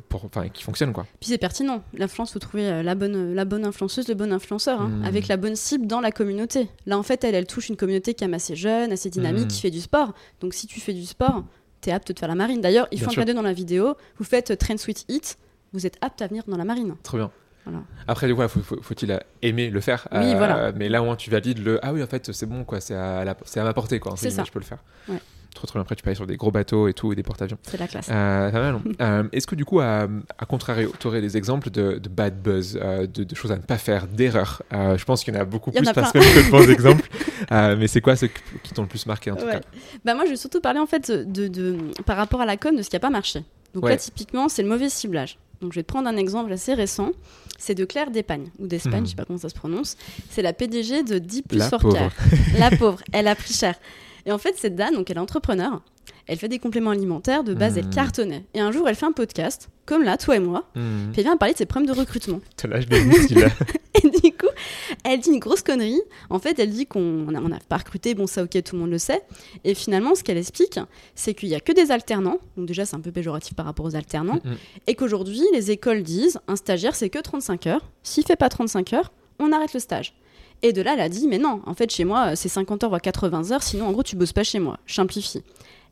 [0.08, 1.04] pour, qui fonctionne, quoi.
[1.20, 1.82] Puis c'est pertinent.
[1.94, 5.56] L'influence, faut trouver la bonne, la bonne influenceuse, le bon influenceur, hein, avec la bonne
[5.56, 6.68] cible dans la communauté.
[6.86, 9.60] Là, en fait, elle, elle touche une communauté qui est assez jeune, assez dynamique, qui
[9.60, 10.14] fait du sport.
[10.40, 11.42] Donc, si tu fais du sport,
[11.80, 12.60] t'es apte de faire la marine.
[12.60, 13.22] D'ailleurs, un sûr.
[13.22, 13.96] cadeau dans la vidéo.
[14.18, 15.38] Vous faites euh, Train Sweet Eat.
[15.72, 16.94] vous êtes apte à venir dans la marine.
[17.02, 17.30] Trop bien.
[17.64, 17.82] Voilà.
[18.06, 20.08] Après, coup, faut- faut- faut-il aimer le faire?
[20.12, 20.72] Oui, voilà.
[20.72, 22.80] Mais là, au moins, tu valides le ah oui, en fait, c'est bon, quoi.
[22.80, 24.14] C'est à, la- c'est à ma portée, quoi.
[24.16, 24.44] C'est ça.
[24.44, 24.82] Je peux le faire.
[25.08, 25.18] Ouais.
[25.54, 25.82] Trop, trop bien.
[25.82, 27.58] Après, tu peux aller sur des gros bateaux et tout, et des porte-avions.
[27.62, 28.08] C'est la classe.
[28.10, 28.78] Euh.
[29.00, 30.06] Euh, Est-ce que du coup, à,
[30.38, 33.56] à contrario, tu aurais des exemples de, de bad buzz, euh, de, de choses à
[33.56, 34.62] ne pas faire, d'erreurs?
[34.70, 36.20] Je pense qu'il y en a beaucoup plus a parce plein.
[36.20, 37.08] que je te bons exemples.
[37.50, 38.28] Euh, mais c'est quoi ceux
[38.62, 39.52] qui t'ont le plus marqué en tout Ouais.
[39.54, 39.60] cas?
[40.04, 41.76] Bah moi, je vais surtout parler en fait de, de-
[42.06, 43.42] par rapport à la com de ce qui n'a pas marché.
[43.74, 43.90] Donc Ouais.
[43.90, 45.38] là, typiquement, c'est le mauvais ciblage.
[45.60, 47.10] Donc je vais te prendre un exemple assez récent.
[47.58, 49.06] C'est de Claire d'Espagne, ou d'Espagne, Mhm.
[49.06, 49.96] je sais pas comment ça se prononce.
[50.30, 51.92] C'est la PDG de Deep Plus La pauvre.
[51.94, 52.12] Care.
[52.58, 53.74] La pauvre, elle a pris cher.
[54.28, 55.80] Et en fait, cette dame, donc elle est entrepreneur,
[56.26, 57.94] elle fait des compléments alimentaires, de base, elle Mhm.
[57.94, 58.44] cartonnait.
[58.52, 61.10] Et un jour, elle fait un podcast, comme là, toi et moi, Hmm.
[61.12, 62.40] puis elle vient parler de ses problèmes de recrutement.
[64.04, 64.46] Et du coup,
[65.04, 66.00] elle dit une grosse connerie.
[66.30, 67.00] En fait, elle dit qu'on
[67.32, 69.22] n'a on n'a pas recruté, bon ça ok, tout le monde le sait.
[69.64, 70.78] Et finalement, ce qu'elle explique,
[71.14, 72.38] c'est qu'il n'y a que des alternants.
[72.56, 74.40] Donc déjà, c'est un peu péjoratif par rapport aux alternants.
[74.44, 74.56] Mhm.
[74.86, 77.84] Et qu'aujourd'hui, les écoles disent, un stagiaire, c'est que 35 heures.
[78.02, 80.14] S'il fait pas 35 heures, on arrête le stage.
[80.62, 82.90] Et de là, elle a dit, mais non, en fait, chez moi, c'est 50 heures,
[82.90, 84.78] voire 80 heures, sinon, en gros, tu bosses pas chez moi.
[84.86, 85.42] Je simplifie.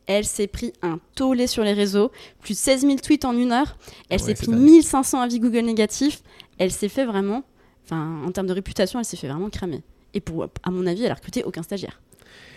[0.07, 3.51] Elle s'est pris un tollé sur les réseaux, plus de 16 000 tweets en une
[3.51, 3.77] heure.
[4.09, 4.59] Elle Ouais, s'est pris dingue.
[4.59, 6.21] 1500 avis Google négatifs.
[6.57, 7.43] Elle s'est fait vraiment,
[7.85, 9.83] enfin, en termes de réputation, elle s'est fait vraiment cramer.
[10.13, 12.01] Et pour, à mon avis, elle a recruté aucun stagiaire.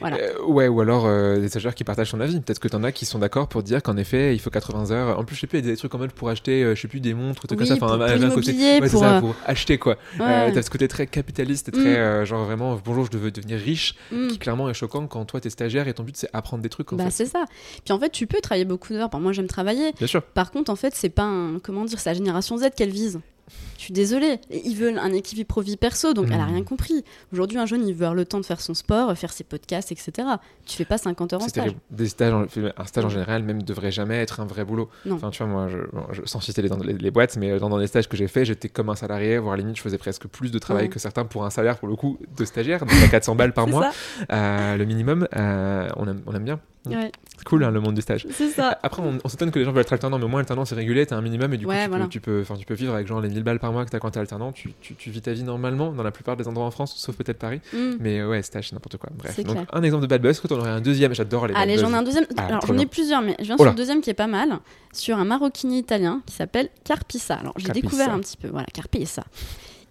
[0.01, 0.17] Voilà.
[0.17, 2.41] Euh, ouais, ou alors euh, des stagiaires qui partagent son avis.
[2.41, 5.19] Peut-être que t'en as qui sont d'accord pour dire qu'en effet, il faut 80 heures.
[5.19, 6.75] En plus, je sais plus, il y a des trucs en mode pour acheter, euh,
[6.75, 7.85] je sais plus, des montres, trucs Oui, comme ça.
[7.85, 9.97] Enfin, pour un- un côté- ouais, pour, ça, pour acheter quoi.
[10.19, 10.53] Ouais.
[10.53, 11.81] T'as ce côté très capitaliste et Mm.
[11.81, 14.29] très euh, genre vraiment, bonjour, je veux devenir riche, Mm.
[14.29, 16.93] qui clairement est choquant quand toi t'es stagiaire et ton but c'est apprendre des trucs
[16.93, 17.45] en Bah, c'est ça.
[17.85, 19.11] Puis en fait, tu peux travailler beaucoup d'heures.
[19.21, 19.93] Moi, j'aime travailler.
[19.99, 20.23] Bien sûr.
[20.23, 21.59] Par contre, en fait, c'est pas un.
[21.63, 23.21] Comment dire C'est la génération Z qu'elle vise.
[23.79, 24.41] Je suis désolée.
[24.51, 26.53] Ils veulent un équilibre pro-vie perso, donc elle a Mm.
[26.55, 27.03] rien compris.
[27.33, 29.91] Aujourd'hui, un jeune, il veut avoir le temps de faire son sport, faire ses podcasts,
[29.91, 30.29] etc.
[30.67, 31.73] Tu fais pas 50 heures en stage.
[31.91, 32.45] Des stages, en-
[32.77, 34.91] un stage en général même devrait jamais être un vrai boulot.
[35.07, 35.15] Non.
[35.15, 37.59] Enfin, tu vois, moi, je, bon, je- sans citer les, dans les, les boîtes, mais
[37.59, 39.99] dans, dans les stages que j'ai fait, j'étais comme un salarié, voire limite, je faisais
[39.99, 40.89] presque plus de travail Ouais.
[40.91, 43.67] que certains pour un salaire, pour le coup, de stagiaire, donc à 400 balles par
[43.67, 43.91] mois,
[44.31, 45.27] euh, le minimum.
[45.37, 46.61] euh, on, aime, on aime bien.
[46.87, 48.27] Ouais, C'est cool, hein, le monde du stage.
[48.31, 48.79] c'est ça.
[48.83, 50.75] Après, on, on s'étonne que les gens veulent être alternants, mais au moins, alternant, c'est
[50.75, 52.05] régulé, t'as un minimum, et du coup, Ouais, tu, voilà.
[52.05, 53.91] peux, tu, peux, enfin, tu peux vivre avec genre les 1000 balles par mois que
[53.91, 56.49] t'as quand t'es alternant, tu, tu, tu vis ta vie normalement dans la plupart des
[56.49, 57.61] endroits en France, sauf peut-être Paris.
[57.75, 57.91] Mm.
[58.01, 59.11] Mais euh, ouais, stage, c'est n'importe quoi.
[59.15, 59.39] Bref.
[59.45, 59.67] Donc, clair.
[59.73, 61.97] un exemple de bad buzz, t'en aurais un deuxième, j'adore les Allez, bad j'en ai
[61.97, 62.27] un deuxième.
[62.39, 64.27] Ah, Alors, j'en ai plusieurs, mais je viens Oh sur le deuxième qui est pas
[64.27, 64.59] mal.
[64.93, 67.35] Sur un maroquinier italien qui s'appelle Carpissa.
[67.35, 68.49] Alors, j'ai découvert un petit peu.
[68.49, 69.23] Voilà, Carpissa.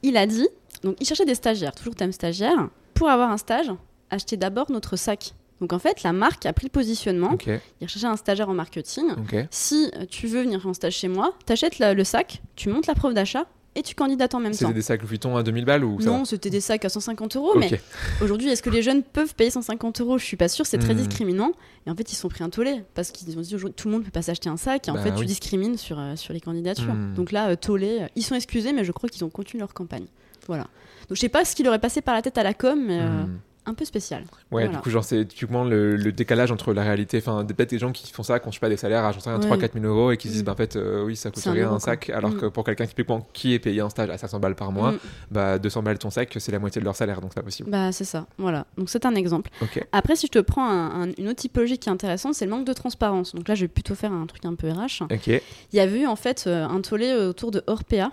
[0.01, 0.47] Il a dit
[0.83, 2.69] donc, il cherchait des stagiaires, toujours thème stagiaire.
[2.93, 3.69] Pour avoir un stage,
[4.09, 5.33] achetez d'abord notre sac.
[5.61, 7.33] Donc, en fait, la marque a pris le positionnement.
[7.33, 9.07] Ok, Il recherchait un stagiaire en marketing.
[9.51, 12.95] Si euh, tu veux venir en stage chez moi, t'achètes le sac, tu montes la
[12.95, 13.45] preuve d'achat
[13.75, 14.57] et tu candidates en même temps.
[14.57, 16.89] C'était des sacs Louis Vuitton à 2000 balles ou ça Non, c'était des sacs à
[16.89, 17.79] 150 euros, mais.
[18.21, 20.17] Aujourd'hui, est-ce que les jeunes peuvent payer 150 euros?
[20.17, 20.97] Je suis pas sûre, c'est très Hmm.
[20.97, 21.51] discriminant.
[21.85, 24.03] Et en fait, ils sont pris un tollé parce qu'ils ont dit tout le monde
[24.05, 24.87] peut pas s'acheter un sac.
[24.87, 26.93] Et en Bah fait, tu discrimines sur, euh, sur les candidatures.
[26.93, 27.13] Hmm.
[27.13, 29.73] Donc là, euh, tollé, euh, ils sont excusés, mais je crois qu'ils ont continué leur
[29.73, 30.05] campagne.
[30.47, 30.63] Voilà.
[31.07, 32.81] Donc je sais pas ce qui leur est passé par la tête à la com,
[32.87, 33.37] mais Hmm.
[33.65, 34.21] Un peu spécial.
[34.21, 34.27] Ouais,
[34.63, 34.67] Voilà.
[34.69, 37.17] du coup, genre, c'est typiquement le, le décalage entre la réalité.
[37.19, 39.11] Enfin, peut-être des gens qui font ça, qui ont, je sais pas, des salaires à,
[39.11, 39.45] j'en sais rien, Ouais.
[39.57, 40.45] 3-4 000 euros et qui se disent, Mm.
[40.45, 42.09] bah, en fait, euh, oui, ça coûte un rien un sac.
[42.09, 42.37] Alors Mm.
[42.39, 44.97] que pour quelqu'un, typiquement, qui est payé en stage à 500 balles par mois, Mm.
[45.31, 47.69] bah, 200 balles ton sac, c'est la moitié de leur salaire, donc c'est pas possible.
[47.69, 48.25] Bah c'est ça.
[48.37, 48.65] Voilà.
[48.77, 49.51] Donc c'est un exemple.
[49.91, 52.51] Après, si je te prends un- un- une autre typologie qui est intéressante, c'est le
[52.51, 53.35] manque de transparence.
[53.35, 55.03] Donc là, je vais plutôt faire un truc un peu RH.
[55.11, 55.27] Ok.
[55.27, 55.41] Il
[55.73, 58.11] y avait eu en fait euh, un tollé autour de Orpea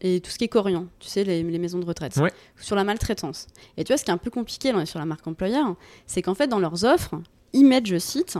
[0.00, 2.32] et tout ce qui est Corian, tu sais, les, les maisons de retraite, Ouais.
[2.60, 3.46] sur la maltraitance.
[3.76, 5.74] Et tu vois, ce qui est un peu compliqué, là sur la marque employeur,
[6.06, 7.14] c'est qu'en fait, dans leurs offres,
[7.52, 8.38] ils mettent, je cite,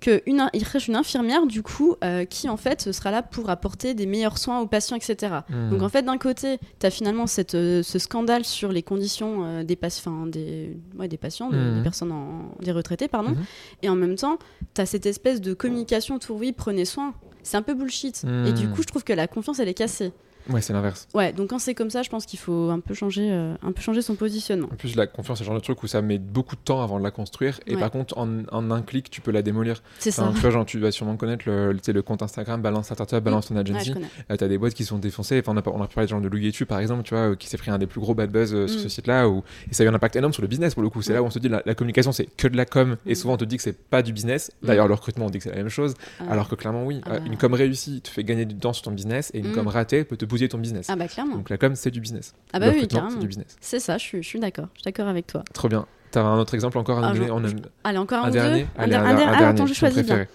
[0.00, 0.22] qu'ils
[0.64, 4.38] recherchent une infirmière, du coup, euh, qui en fait sera là pour apporter des meilleurs
[4.38, 5.38] soins aux patients, etc.
[5.48, 5.70] Hmm.
[5.70, 9.44] Donc en fait, d'un côté, tu as finalement cette, euh, ce scandale sur les conditions
[9.44, 9.88] euh, des, pas-
[10.28, 13.30] des, ouais, des patients, des, des personnes, en, des retraités, pardon.
[13.30, 13.44] Mhm.
[13.82, 14.38] Et en même temps,
[14.74, 17.14] tu as cette espèce de communication autour, oui, prenez soin.
[17.42, 18.24] C'est un peu bullshit.
[18.46, 20.12] Et du coup, je trouve que la confiance, elle est cassée.
[20.48, 21.08] Ouais, c'est l'inverse.
[21.14, 23.72] Ouais, donc quand c'est comme ça, je pense qu'il faut un peu changer, euh, un
[23.72, 24.68] peu changer son positionnement.
[24.72, 26.82] En plus, la confiance, c'est le genre de truc où ça met beaucoup de temps
[26.82, 27.60] avant de la construire.
[27.66, 27.80] Et Ouais.
[27.80, 29.82] par contre, en, en un clic, tu peux la démolir.
[29.98, 30.30] C'est ça.
[30.34, 32.94] Tu vois, genre, tu vas sûrement connaître le, tu sais, le compte Instagram, balance ta
[32.94, 33.88] startup, balance ton Ouais, agency.
[33.90, 34.06] je connais.
[34.30, 35.38] Euh, t'as des boîtes qui sont défoncées.
[35.40, 37.34] Enfin, on a, on a parlé de genre de Louis par exemple, tu vois, euh,
[37.36, 38.82] qui s'est pris un des plus gros bad buzz euh, sur Mm.
[38.84, 40.88] ce site-là, où, et ça a eu un impact énorme sur le business pour le
[40.88, 41.02] coup.
[41.02, 41.16] C'est Mm.
[41.16, 43.14] là où on se dit la, la communication, c'est que de la com, et Mm.
[43.14, 44.50] souvent on te dit que c'est pas du business.
[44.62, 44.66] Mm.
[44.66, 46.24] D'ailleurs, le recrutement, on dit que c'est la même chose, Ah.
[46.30, 47.24] alors que clairement, oui, Ah Euh, bah.
[47.26, 49.54] une com réussie te fait gagner du temps sur ton business, et une Mm.
[49.54, 50.86] com ratée peut te bousiller ton business.
[50.88, 51.36] Ah bah clairement.
[51.36, 52.32] Donc la com, c'est du business.
[52.52, 53.10] Ah bah le oui, carrément.
[53.10, 53.56] c'est du business.
[53.60, 54.66] C'est ça, je suis, je suis d'accord.
[54.74, 55.42] Je suis d'accord avec toi.
[55.52, 55.86] Trop bien.
[56.10, 58.32] T'as un autre exemple encore à nous Ah, donner aime- Allez, encore un, un ou
[58.32, 59.44] dernier deux Allez, un, der- un ah, dernier.
[59.44, 60.26] attends, je choisis bien.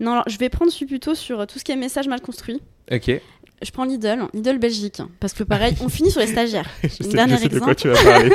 [0.00, 2.20] Non, alors, je vais prendre celui plutôt sur euh, tout ce qui est message mal
[2.20, 2.60] construit.
[2.90, 3.20] Ok.
[3.64, 5.00] Je prends Lidl, Lidl Belgique.
[5.20, 6.68] Parce que pareil, on finit sur les stagiaires.
[6.82, 7.96] je sais, dernier je sais de quoi exemple.
[7.96, 8.32] tu vas parler.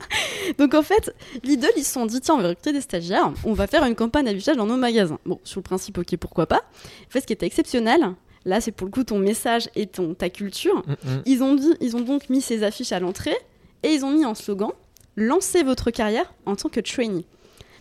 [0.58, 3.52] Donc en fait, Lidl, ils se sont dit, tiens, on va recruter des stagiaires, on
[3.52, 5.18] va faire une campagne d'affichage dans nos magasins.
[5.26, 6.62] Bon, sur le principe, ok, pourquoi pas.
[6.74, 8.14] En fait, ce qui était exceptionnel,
[8.44, 10.82] Là, c'est pour le coup ton message et ton, ta culture.
[10.86, 11.22] Mm, mm.
[11.26, 13.36] Ils ont, dit, ils ont donc mis ces affiches à l'entrée
[13.82, 14.70] et ils ont mis en slogan
[15.16, 17.26] Lancez votre carrière en tant que trainee.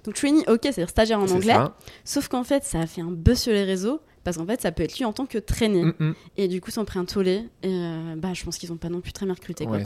[0.04, 1.54] Donc, trainee, ok, c'est-à-dire stagiaire en anglais.
[1.54, 1.76] ça.
[2.04, 4.71] Sauf qu'en fait, ça a fait un buzz sur les réseaux parce qu'en fait, ça
[4.71, 5.84] peut être lu en tant que traîné.
[5.84, 6.13] Mm, mm.
[6.38, 7.43] Et du coup, ils sont pris un tollé.
[7.63, 9.65] Et euh, bah, je pense qu'ils ont pas non plus très bien recruté.
[9.65, 9.84] Quoi, Ouais.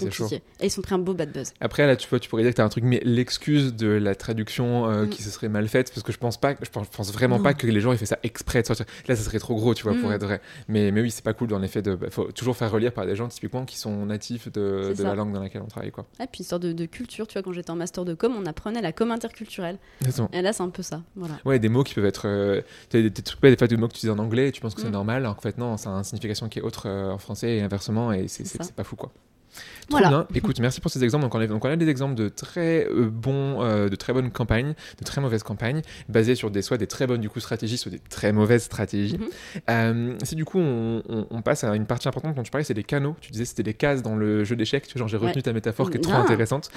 [0.62, 1.54] Et ils sont pris un beau bad buzz.
[1.60, 4.15] Après, là, tu vois, tu pourrais dire que t'as un truc, mais l'excuse de la
[4.15, 5.10] traduction euh, Mm.
[5.10, 7.43] qui se serait mal faite, parce que je pense pas, je pense, vraiment Non.
[7.43, 8.86] pas que les gens aient fait ça exprès de sortir.
[9.08, 10.41] Là, ça serait trop gros, tu vois, pour être vrai.
[10.67, 13.06] Mais, mais oui, c'est pas cool, en effet, de, bah, faut toujours faire relire par
[13.06, 16.06] des gens, typiquement, qui sont natifs de, la langue dans laquelle on travaille, quoi.
[16.21, 17.28] Et puis, une sorte de, de culture.
[17.28, 19.78] Tu vois, quand j'étais en master de com, on apprenait la com interculturelle.
[20.02, 20.30] Exactement.
[20.34, 21.02] Et là, c'est un peu ça.
[21.15, 21.36] Voilà.
[21.45, 22.28] Ouais, des mots qui peuvent être.
[22.28, 24.62] euh, des, des trucs, des fois, des mots que tu dis en anglais, et tu
[24.62, 24.92] penses que c'est Mm.
[24.92, 27.58] normal, alors qu'en fait, non, ça a une signification qui est autre euh, en français
[27.58, 29.12] et inversement, et c'est pas fou, quoi.
[29.56, 30.10] Trop Voilà.
[30.10, 30.28] bien.
[30.36, 31.24] Écoute, merci pour ces exemples.
[31.24, 34.13] Donc on, a, donc on a des exemples de très euh, bons, euh, de très
[34.13, 37.39] bonnes campagnes, de très mauvaises campagnes, basées sur des soit des très bonnes du coup
[37.39, 39.18] stratégies, soit des très mauvaises stratégies.
[39.18, 39.28] Mhm.
[39.70, 42.63] Euh, si du coup on, on- on passe à une partie importante dont tu parlais,
[42.65, 43.15] c'est les canaux.
[43.22, 44.91] Tu disais c'était des cases dans le jeu d'échecs.
[44.96, 45.41] Genre j'ai retenu Ouais.
[45.41, 46.22] ta métaphore qui est trop Bien.
[46.22, 46.70] intéressante.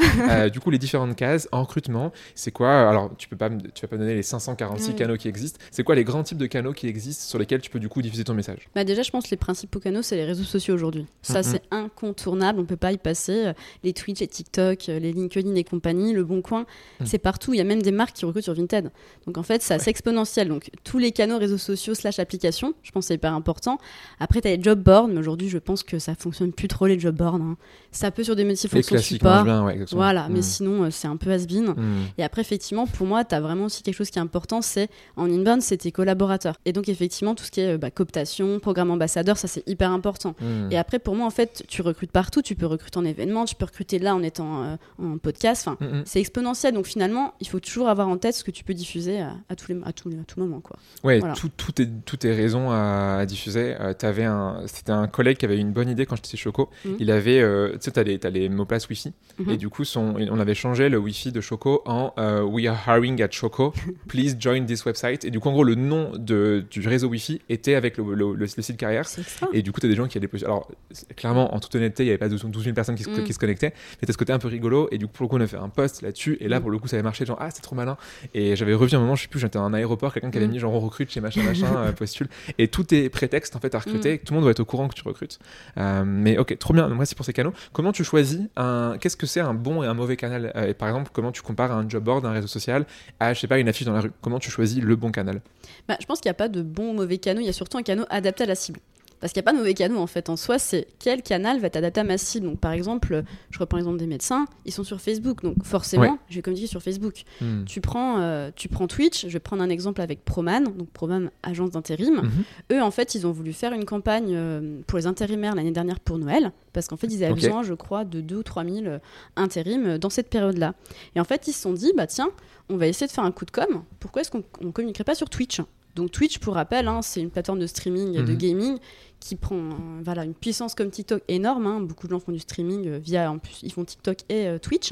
[0.53, 3.89] Du coup les différentes cases en recrutement, c'est quoi Alors tu peux pas, tu vas
[3.89, 4.95] pas donner les 546 Oui.
[4.97, 5.59] canaux qui existent.
[5.71, 8.03] C'est quoi les grands types de canaux qui existent sur lesquels tu peux du coup
[8.03, 8.69] diffuser ton message?
[8.75, 11.07] Bah déjà, je pense que les principaux canaux, c'est les réseaux sociaux aujourd'hui.
[11.23, 11.43] Ça, Mhm.
[11.45, 12.61] c'est incontournable.
[12.69, 13.47] Peut pas y passer.
[13.47, 13.53] Euh,
[13.83, 16.67] Les Twitch, les TikTok, euh, les LinkedIn et compagnie, le Bon Coin,
[17.01, 17.07] Mhm.
[17.07, 17.55] c'est partout.
[17.55, 18.91] Il y a même des marques qui recrutent sur Vinted.
[19.27, 20.49] Donc en fait, c'est assez exponentiel.
[20.49, 23.79] Donc tous les canaux réseaux sociaux slash applications, je pense que c'est hyper important.
[24.21, 26.87] Après, tu as les job boards, mais aujourd'hui, je pense que ça fonctionne plus trop
[26.87, 27.37] les job boards.
[27.37, 27.57] hein.
[27.91, 29.45] Ça peut sur des métiers Les fonction classiques marchent support.
[29.45, 29.85] bien, ouais.
[29.93, 30.43] Voilà, mais Mm.
[30.43, 31.71] sinon, euh, c'est un peu has-been.
[31.71, 31.75] Mm.
[32.19, 34.89] Et après, effectivement, pour moi, tu as vraiment aussi quelque chose qui est important, c'est
[35.17, 36.57] en inbound, c'est tes collaborateurs.
[36.67, 40.35] Et donc, effectivement, tout ce qui est bah, cooptation, programme ambassadeur, ça c'est hyper important.
[40.41, 40.73] Mm.
[40.73, 42.43] Et après, pour moi, en fait, tu recrutes partout.
[42.43, 45.67] Tu peux recruter en événement, tu peux recruter là en étant euh, en podcast.
[45.67, 46.03] Enfin, Mm, mm.
[46.07, 46.75] c'est exponentiel.
[46.75, 49.57] Donc finalement, il faut toujours avoir en tête ce que tu peux diffuser à, à
[49.57, 50.77] tous les à les à tout moment, quoi.
[51.05, 51.35] Ouais, Voilà.
[51.35, 53.77] tout, tout, est, tout est raison à, à diffuser.
[53.81, 56.69] Euh, t'avais un, c'était un collègue qui avait une bonne idée quand j'étais chez Choco.
[56.85, 56.97] Mhm.
[56.99, 59.13] Il avait, euh, tu sais, t'as les, t'as les mots places Wi-Fi.
[59.39, 59.51] Mhm.
[59.51, 62.13] Et du coup, son, on avait changé le Wi-Fi de Choco en
[62.45, 63.73] We are hiring at Choco.
[64.09, 65.25] Please join this website.
[65.25, 68.33] Et du coup, en gros, le nom de, du réseau Wi-Fi était avec le, le,
[68.35, 69.05] le- le site carrière.
[69.53, 70.29] Et du coup, tu as des gens qui allaient.
[70.45, 70.69] Alors,
[71.17, 73.25] clairement, en toute honnêteté, il n'y avait pas 12 12 000 personnes qui se, Mm.
[73.25, 73.73] qui se connectaient.
[74.01, 74.89] Mais tu ce côté un peu rigolo.
[74.91, 76.37] Et du coup, pour le coup, on a fait un post là-dessus.
[76.41, 76.63] Et là, Mm.
[76.63, 77.25] pour le coup, ça avait marché.
[77.27, 77.97] Genre, ah, c'est trop malin.
[78.35, 80.51] Et j'avais revu un moment, je sais plus, j'étais en aéroport, quelqu'un qui avait Mm.
[80.53, 82.29] mis genre, on recrute chez machin, machin, euh, postule.
[82.59, 84.19] Et tout est prétexte, en fait, à recruter.
[84.19, 85.39] Tout le monde doit être au courant que tu recrutes.
[85.79, 86.89] Euh, mais ok, trop bien.
[86.89, 87.53] Donc, Merci pour ces canaux.
[87.73, 88.97] Comment tu choisis un.
[89.01, 90.53] Qu'est-ce que c'est un bon et un mauvais canal?
[90.57, 92.85] Euh, et Par exemple, comment tu compares un job board, un réseau social
[93.21, 94.13] à, je sais pas, une affiche dans la rue?
[94.21, 95.41] Comment tu choisis le bon canal?
[95.87, 97.53] Bah, je pense qu'il n'y a pas de bon ou mauvais canaux, il y a
[97.53, 98.81] surtout un canal adapté à la cible.
[99.21, 101.59] Parce qu'il n'y a pas de mauvais canaux en fait en soi, c'est quel canal
[101.61, 102.47] va être adapté à ma cible.
[102.47, 106.11] Donc par exemple, je reprends l'exemple des médecins, ils sont sur Facebook, donc forcément, Ouais.
[106.29, 107.25] je vais communiquer sur Facebook.
[107.41, 107.65] Hmm.
[107.65, 111.31] Tu prends, euh, tu prends Twitch, je vais prendre un exemple avec Proman, donc Proman,
[111.43, 112.23] agence d'intérim.
[112.23, 112.31] Mhm.
[112.73, 115.99] Eux, en fait, ils ont voulu faire une campagne euh, pour les intérimaires l'année dernière
[116.01, 118.87] pour Noël, parce qu'en fait, ils avaient besoin, je crois, de 2 ou 3 000
[118.87, 118.99] euh,
[119.37, 120.75] intérims dans cette période-là.
[121.15, 122.29] Et en fait, ils se sont dit, bah tiens,
[122.69, 123.83] on va essayer de faire un coup de com.
[124.01, 125.61] Pourquoi est-ce qu'on ne communiquerait pas sur Twitch?
[125.95, 128.37] Donc Twitch, pour rappel, hein, c'est une plateforme de streaming et de Mhm.
[128.39, 128.79] gaming
[129.21, 129.71] qui prend euh,
[130.05, 131.67] voilà, une puissance comme TikTok énorme.
[131.67, 131.81] hein.
[131.81, 134.59] Beaucoup de gens font du streaming euh, via, en plus, ils font TikTok et euh,
[134.59, 134.91] Twitch.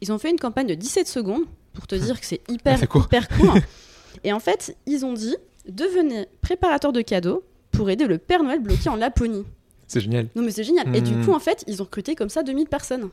[0.00, 1.42] Ils ont fait une campagne de 17 secondes
[1.74, 3.04] pour te dire que c'est hyper, court.
[3.06, 3.56] hyper court.
[4.24, 5.36] et en fait, ils ont dit,
[5.68, 9.44] devenez préparateur de cadeaux pour aider le Père Noël bloqué en Laponie.
[9.88, 10.26] C'est génial.
[10.34, 10.94] Non mais c'est génial.
[10.96, 11.24] Et du Mhm.
[11.26, 13.08] coup, en fait, ils ont recruté comme ça 2000 personnes.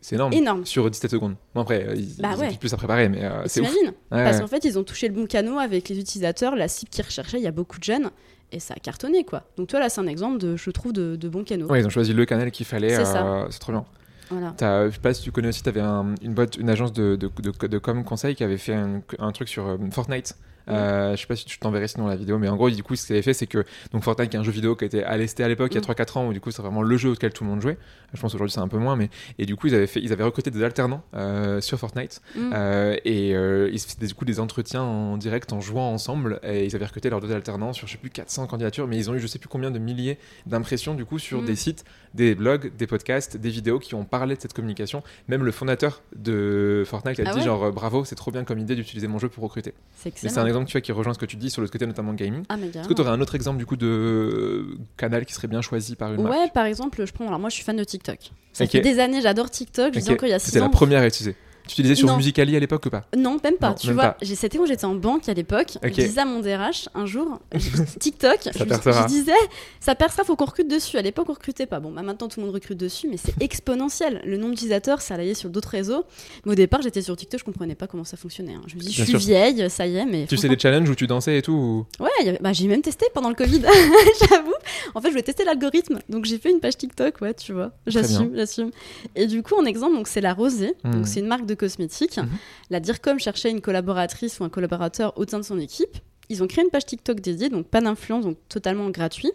[0.00, 0.32] C'est énorme.
[0.32, 0.66] Énorme.
[0.66, 1.36] Sur 17 secondes.
[1.54, 2.56] Bon, après, euh, ils, Bah ils ont ouais.
[2.58, 3.72] plus à préparer, mais euh, c'est ouf.
[3.72, 4.42] Ouais, Parce ouais.
[4.42, 7.38] qu'en fait, ils ont touché le bon canot avec les utilisateurs, la cible qu'ils recherchaient.
[7.38, 8.10] Il y a beaucoup de jeunes
[8.52, 9.42] et ça a cartonné quoi.
[9.56, 11.66] Donc toi là, c'est un exemple de, je trouve, de, de bon canot.
[11.68, 12.90] Ouais, ils ont choisi le canal qu'il fallait.
[12.90, 13.46] C'est euh, ça.
[13.50, 13.84] C'est trop bien.
[14.30, 14.54] Voilà.
[14.56, 17.16] T'as- Je sais pas si tu connais aussi, tu avais une boîte, une agence de,
[17.16, 20.36] de, de, de com conseil qui avait fait un, un truc sur euh, Fortnite.
[20.72, 22.96] Euh, je sais pas si tu t'enverrais sinon la vidéo, mais en gros, du coup,
[22.96, 25.02] ce qu'il avait fait, c'est que donc Fortnite, qui est un jeu vidéo qui était
[25.04, 25.84] à l'est à l'époque, il y a Mm.
[25.92, 27.78] 3-4 ans, où du coup, c'est vraiment le jeu auquel tout le monde jouait.
[28.14, 30.12] Je pense aujourd'hui, c'est un peu moins, mais et du coup, ils avaient fait, ils
[30.12, 32.50] avaient recruté des alternants euh, sur Fortnite Mm.
[32.54, 36.64] euh, et euh, ils faisaient du coup des entretiens en direct en jouant ensemble et
[36.66, 39.14] ils avaient recruté leurs deux alternants sur je sais plus 400 candidatures, mais ils ont
[39.14, 41.44] eu je sais plus combien de milliers d'impressions du coup sur Mm.
[41.46, 45.02] des sites, des blogs, des podcasts, des vidéos qui ont parlé de cette communication.
[45.28, 48.58] Même le fondateur de Fortnite a Ah dit ouais genre bravo, c'est trop bien comme
[48.58, 49.74] idée d'utiliser mon jeu pour recruter.
[49.94, 50.32] C'est Mais excellent.
[50.34, 52.12] c'est un exemple tu vois qui rejoint ce que tu dis sur le côté notamment
[52.14, 52.42] gaming.
[52.48, 55.60] Ah Est-ce que tu aurais un autre exemple du coup de canal qui serait bien
[55.62, 56.52] choisi par une Ouais, marque?
[56.54, 57.26] par exemple, je prends.
[57.26, 58.18] Alors moi, je suis fan de TikTok.
[58.52, 59.94] Ça fait des années, j'adore TikTok.
[59.94, 60.04] Je Ok.
[60.04, 60.64] dis encore il y a 6 C'était ans.
[60.64, 61.36] la première à utiliser.
[61.70, 62.16] Tu utilisais sur Non.
[62.16, 63.04] Musicali à l'époque ou pas?
[63.16, 63.68] Non, même pas.
[63.70, 65.76] Non, tu même vois, c'était quand j'étais en banque à l'époque.
[65.84, 65.92] Ok.
[65.96, 67.38] Je disais à mon DRH un jour,
[68.00, 69.32] TikTok, je, je disais,
[69.80, 70.96] ça percera, faut qu'on recrute dessus.
[70.98, 71.80] À l'époque, on recrutait pas.
[71.80, 74.20] Bon, bah, maintenant tout le monde recrute dessus, mais c'est exponentiel.
[74.24, 76.04] Le nombre d'utilisateurs, ça allait sur d'autres réseaux.
[76.44, 78.54] Mais au départ, j'étais sur TikTok, je comprenais pas comment ça fonctionnait.
[78.54, 78.62] hein.
[78.66, 80.26] Je me dis, je suis vieille, ça y est, mais.
[80.26, 82.66] Tu sais franchement- les challenges où tu dansais et tout ou- Ouais, avait- bah, j'ai
[82.66, 83.62] même testé pendant le Covid,
[84.28, 84.52] j'avoue.
[84.94, 87.70] En fait, je voulais tester l'algorithme, donc j'ai fait une page TikTok, ouais, tu vois.
[87.86, 88.70] J'assume, j'assume.
[89.14, 90.92] Et du coup, en exemple, donc c'est la Rosée, Mhm.
[90.92, 92.16] donc c'est une marque de cosmétiques.
[92.18, 92.28] Mhm.
[92.70, 95.98] La DIRCOM cherchait une collaboratrice ou un collaborateur au sein de son équipe.
[96.28, 99.32] Ils ont créé une page TikTok dédiée, donc pas d'influence, donc totalement gratuit.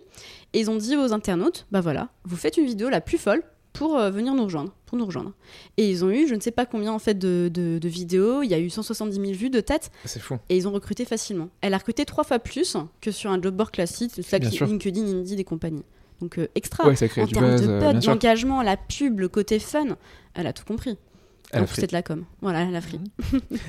[0.53, 3.43] Et ils ont dit aux internautes, bah voilà, vous faites une vidéo la plus folle
[3.73, 5.33] pour euh, venir nous rejoindre, pour nous rejoindre.
[5.75, 8.41] Et ils ont eu, je ne sais pas combien en fait de, de- de vidéos,
[8.43, 10.37] il y a eu 170 000 vues de tête, C'est fou.
[10.47, 11.49] et ils ont recruté facilement.
[11.59, 14.11] Elle a recruté trois fois plus que sur un job board classique,
[14.55, 14.65] sûr.
[14.65, 15.83] LinkedIn, Indeed et compagnie.
[16.21, 16.87] Donc euh, extra.
[16.87, 19.97] Ouais, ça crée en termes buzz, de euh, d'engagement, la pub, le côté fun,
[20.33, 20.97] elle a tout compris.
[21.63, 21.81] Pris.
[21.81, 22.25] c'est de la com.
[22.41, 22.99] Voilà, elle a pris.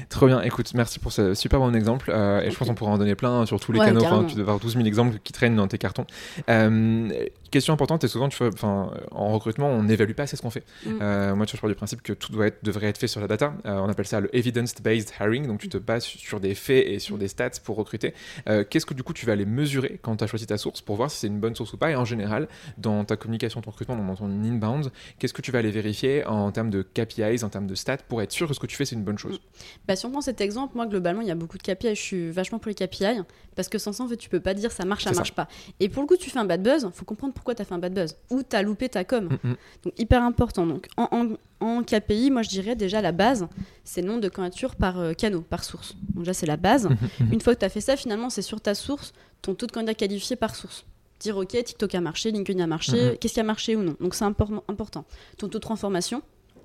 [0.09, 2.11] Trop bien, écoute, merci pour ce super bon exemple.
[2.13, 4.03] euh, et je pense qu'on pourra en donner plein hein, sur tous les Ouais, canaux.
[4.05, 6.07] Enfin, tu dois avoir 12 000 exemples qui traînent dans tes cartons.
[6.51, 7.09] Euh,
[7.51, 10.51] question importante, et souvent, tu vois, enfin, en recrutement, on n'évalue pas assez ce qu'on
[10.51, 10.65] fait.
[10.85, 10.99] Mm.
[11.01, 13.07] Euh, moi, tu vois, je pars du principe que tout doit être, devrait être fait
[13.09, 13.55] sur la data.
[13.67, 15.47] Euh, on appelle ça le evidence-based hiring.
[15.47, 18.15] Donc, tu te bases sur des faits et sur des stats pour recruter.
[18.49, 20.81] Euh, Qu'est-ce que du coup, tu vas aller mesurer quand tu as choisi ta source
[20.81, 21.91] pour voir si c'est une bonne source ou pas?
[21.91, 25.59] Et en général, dans ta communication, ton recrutement, dans ton inbound, qu'est-ce que tu vas
[25.61, 28.61] aller vérifier en termes de KPIs, en termes de stats pour être sûr que ce
[28.61, 29.41] que tu fais, c'est une bonne chose?
[29.87, 31.95] Bah, si on prend cet exemple, moi, globalement, il y a beaucoup de KPI.
[31.95, 33.21] Je suis vachement pour les KPI
[33.55, 35.21] parce que sans ça, en fait, tu peux pas dire ça marche, ça C'est ça.
[35.21, 35.49] marche pas.
[35.81, 37.75] Et pour le coup, tu fais un bad buzz, faut comprendre pourquoi tu as fait
[37.75, 39.25] un bad buzz ou tu as loupé ta com.
[39.25, 39.57] Mm, mm.
[39.85, 40.67] Donc, hyper important.
[40.67, 43.47] Donc, en, en- en KPI, moi, je dirais déjà la base,
[43.85, 45.95] c'est le nombre de candidatures par euh, canot, par source.
[46.15, 46.89] Donc, déjà, c'est la base.
[47.21, 47.33] Mhm.
[47.33, 49.73] Une fois que tu as fait ça, finalement, c'est sur ta source, ton taux de
[49.73, 50.85] candidat qualifié par source.
[51.21, 53.97] Dire, OK, TikTok a marché, LinkedIn a marché, qu'est-ce qui a marché ou non.
[54.01, 55.05] Donc, c'est impor- important.
[55.39, 56.21] Ton taux de transformation,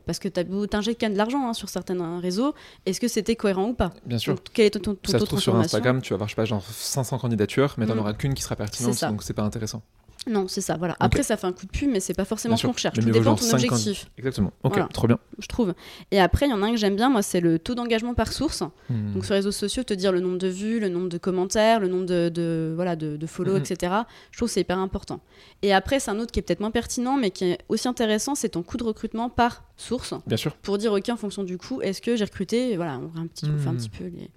[0.05, 2.53] parce que tu quand même de l'argent hein, sur certains réseaux,
[2.85, 3.91] est-ce que c'était cohérent ou pas?
[4.05, 4.33] Bien sûr.
[4.33, 6.33] Donc, quel est ton, ton- ton ça se trouve sur Instagram, tu vas avoir, je
[6.33, 7.99] sais pas, genre 500 candidatures, mais t'en Mm.
[7.99, 9.83] auras qu'une qui sera pertinente, donc c'est pas intéressant.
[10.27, 10.95] Non, c'est ça, voilà.
[10.99, 12.93] Après, ça fait un coup de pub, mais c'est pas forcément ce qu'on recherche.
[12.99, 14.53] Tout dépend de ton 5 objectif, Exactement.
[14.63, 14.87] Ok, Voilà.
[14.93, 15.17] trop bien.
[15.39, 15.73] je trouve.
[16.11, 18.13] Et après, il y en a un que j'aime bien, moi, c'est le taux d'engagement
[18.13, 18.61] par source.
[18.89, 19.13] Hmm.
[19.13, 21.79] Donc sur les réseaux sociaux, te dire le nombre de vues, le nombre de commentaires,
[21.79, 23.61] le nombre de, de- voilà, de, de follow, Mhm.
[23.61, 23.93] etc.
[24.31, 25.21] Je trouve que c'est hyper important.
[25.63, 28.35] Et après, c'est un autre qui est peut-être moins pertinent, mais qui est aussi intéressant,
[28.35, 30.13] c'est ton coût de recrutement par source.
[30.27, 30.55] Bien sûr.
[30.57, 33.19] Pour dire, OK, en fonction du coût, est-ce que j'ai recruté et Voilà, on, fait
[33.19, 33.77] un petit, on fait un Mhm.
[33.77, 34.29] petit peu les...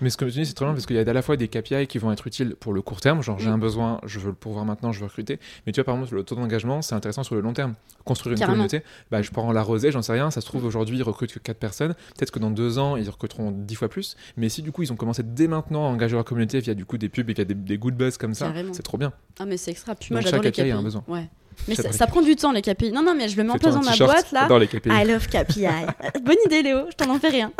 [0.00, 1.36] Mais ce que tu dis, c'est très bien parce qu'il y a à la fois
[1.36, 3.52] des KPI qui vont être utiles pour le court terme, genre j'ai Mm.
[3.54, 5.38] un besoin, je veux le pourvoir maintenant, je veux recruter.
[5.66, 7.74] Mais tu vois, par exemple, le taux d'engagement, c'est intéressant sur le long terme.
[8.04, 10.98] Construire une communauté, bah, je prends la rosée, j'en sais rien, ça se trouve aujourd'hui,
[10.98, 11.94] ils recrutent que 4 personnes.
[12.16, 14.16] Peut-être que dans 2 ans, ils recruteront 10 fois plus.
[14.36, 16.84] Mais si du coup, ils ont commencé dès maintenant à engager leur communauté via du
[16.84, 19.12] coup des pubs et via des, des good buzz comme ça, c'est trop bien.
[19.38, 19.94] Ah, mais c'est extra.
[19.94, 21.04] Puis moi, j'adore les KPI a un besoin.
[21.08, 21.28] Ouais.
[21.68, 22.90] Mais ça, ça prend du temps, les KPI.
[22.90, 24.48] Non, non, mais je le mets en place dans ma boîte, là.
[24.48, 24.88] Dans les KPI.
[24.90, 25.64] I love KPI.
[26.24, 26.78] Bonne idée, Léo.
[26.90, 27.52] Je t'en en fais rien.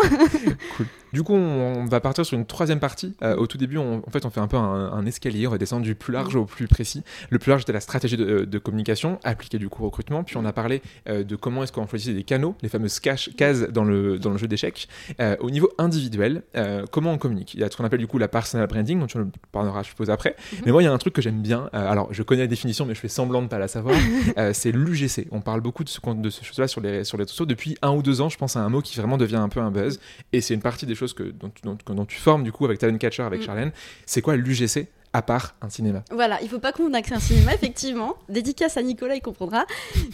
[1.14, 3.14] Du coup, on, on va partir sur une troisième partie.
[3.22, 5.46] Euh, au tout début, on, en fait, on fait un peu un, un escalier.
[5.46, 7.04] On va descendre du plus large au plus précis.
[7.30, 10.24] Le plus large était la stratégie de, de communication appliquée du coup au recrutement.
[10.24, 13.60] Puis on a parlé euh, de comment est-ce qu'on choisissait des canaux, les fameuses cases
[13.70, 14.88] dans le, dans le jeu d'échecs.
[15.20, 16.42] Euh, au niveau individuel,
[16.90, 17.54] comment on communique?
[17.54, 19.84] Il y a ce qu'on appelle du coup la personal branding, dont tu en parleras,
[19.84, 20.34] je suppose, après.
[20.66, 21.70] Mais moi, il y a un truc que j'aime bien.
[21.72, 23.96] Alors, je connais la définition, mais je fais semblant de ne pas la savoir.
[24.52, 25.28] C'est l'UGC.
[25.30, 27.46] On parle beaucoup de ce, de ce chose-là sur les, sur les réseaux sociaux.
[27.46, 29.60] Depuis un ou deux ans, je pense à un mot qui vraiment devient un peu
[29.60, 30.00] un buzz.
[30.32, 32.52] Et c'est une partie des choses que, dont, tu- dont- que- dont tu formes du
[32.52, 33.44] coup avec Talent Catcher, avec Mm.
[33.44, 33.72] Charlène.
[34.06, 36.02] C'est quoi l'UGC à part un cinéma?
[36.10, 38.16] Voilà, il faut pas qu'on à un cinéma, effectivement.
[38.28, 39.64] Dédicace à Nicolas, il comprendra.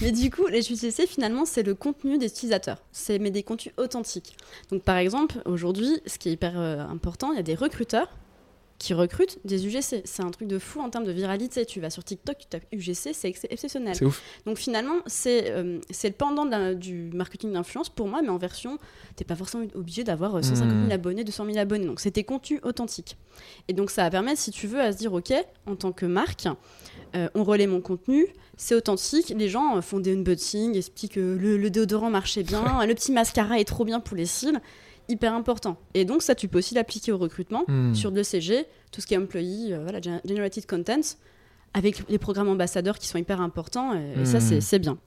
[0.02, 2.78] Mais du coup, les UGC, finalement, c'est le contenu des utilisateurs.
[2.92, 4.36] C'est mais des contenus authentiques.
[4.70, 8.08] Donc, par exemple, aujourd'hui, ce qui est hyper euh, important, il y a des recruteurs
[8.80, 10.00] qui recrutent des UGC.
[10.04, 11.64] C'est un truc de fou en termes de viralité.
[11.66, 13.94] Tu vas sur TikTok, tu tapes UGC, c'est ex- exceptionnel.
[13.94, 14.20] C'est ouf.
[14.46, 18.78] Donc finalement, c'est euh, le pendant la- du marketing d'influence pour moi, mais en version,
[19.16, 20.90] t'es pas forcément obligé d'avoir euh, 150 000 Hmm.
[20.90, 21.84] abonnés, 200 000 abonnés.
[21.86, 23.16] Donc c'était contenu authentique.
[23.68, 25.32] Et donc ça va permettre, si tu veux, à se dire, ok,
[25.66, 26.48] en tant que marque,
[27.14, 31.20] euh, on relaie mon contenu, c'est authentique, les gens euh, font des unboxings, expliquent que
[31.38, 34.58] le, le déodorant marchait bien, le petit mascara est trop bien pour les cils,
[35.10, 35.76] hyper important.
[35.94, 37.94] Et donc ça, tu peux aussi l'appliquer au recrutement Hmm.
[37.94, 41.00] sur le CG, tout ce qui est employee, euh, voilà, gen- generated content,
[41.74, 44.60] avec les programmes ambassadeurs qui sont hyper importants, et, et ça, Hmm.
[44.60, 44.98] c'est- bien.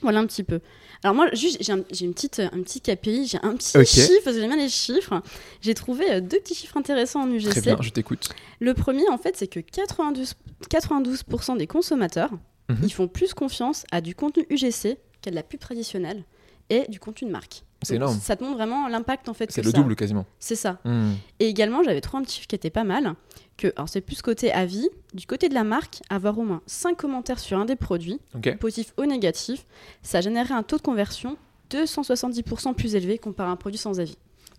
[0.00, 0.60] Voilà un petit peu.
[1.02, 4.36] Alors moi, juste, j'ai un, une petite, un petit KPI, j'ai un petit chiffre, parce
[4.36, 5.20] que j'aime bien les chiffres.
[5.60, 7.50] J'ai trouvé euh, deux petits chiffres intéressants en UGC.
[7.50, 8.28] Très bien, je t'écoute.
[8.60, 10.34] Le premier, en fait, c'est que 92%,
[10.70, 12.30] 92% des consommateurs,
[12.68, 12.78] Mhm.
[12.84, 16.22] ils font plus confiance à du contenu UGC qu'à de la pub traditionnelle
[16.70, 17.64] et du contenu de marque.
[17.82, 18.18] C'est énorme.
[18.20, 19.50] Ça te montre vraiment l'impact en fait.
[19.52, 20.26] C'est le ça double quasiment.
[20.40, 20.78] C'est ça.
[20.84, 21.12] Hmm.
[21.38, 23.14] Et également, j'avais trouvé un petit chiffre qui était pas mal.
[23.56, 26.96] Que, alors c'est plus côté avis, du côté de la marque, avoir au moins 5
[26.96, 28.56] commentaires sur un des produits, Ok.
[28.58, 29.64] positif ou négatif,
[30.02, 31.36] ça générait un taux de conversion
[31.70, 34.16] 270% plus élevé comparé à un produit sans avis.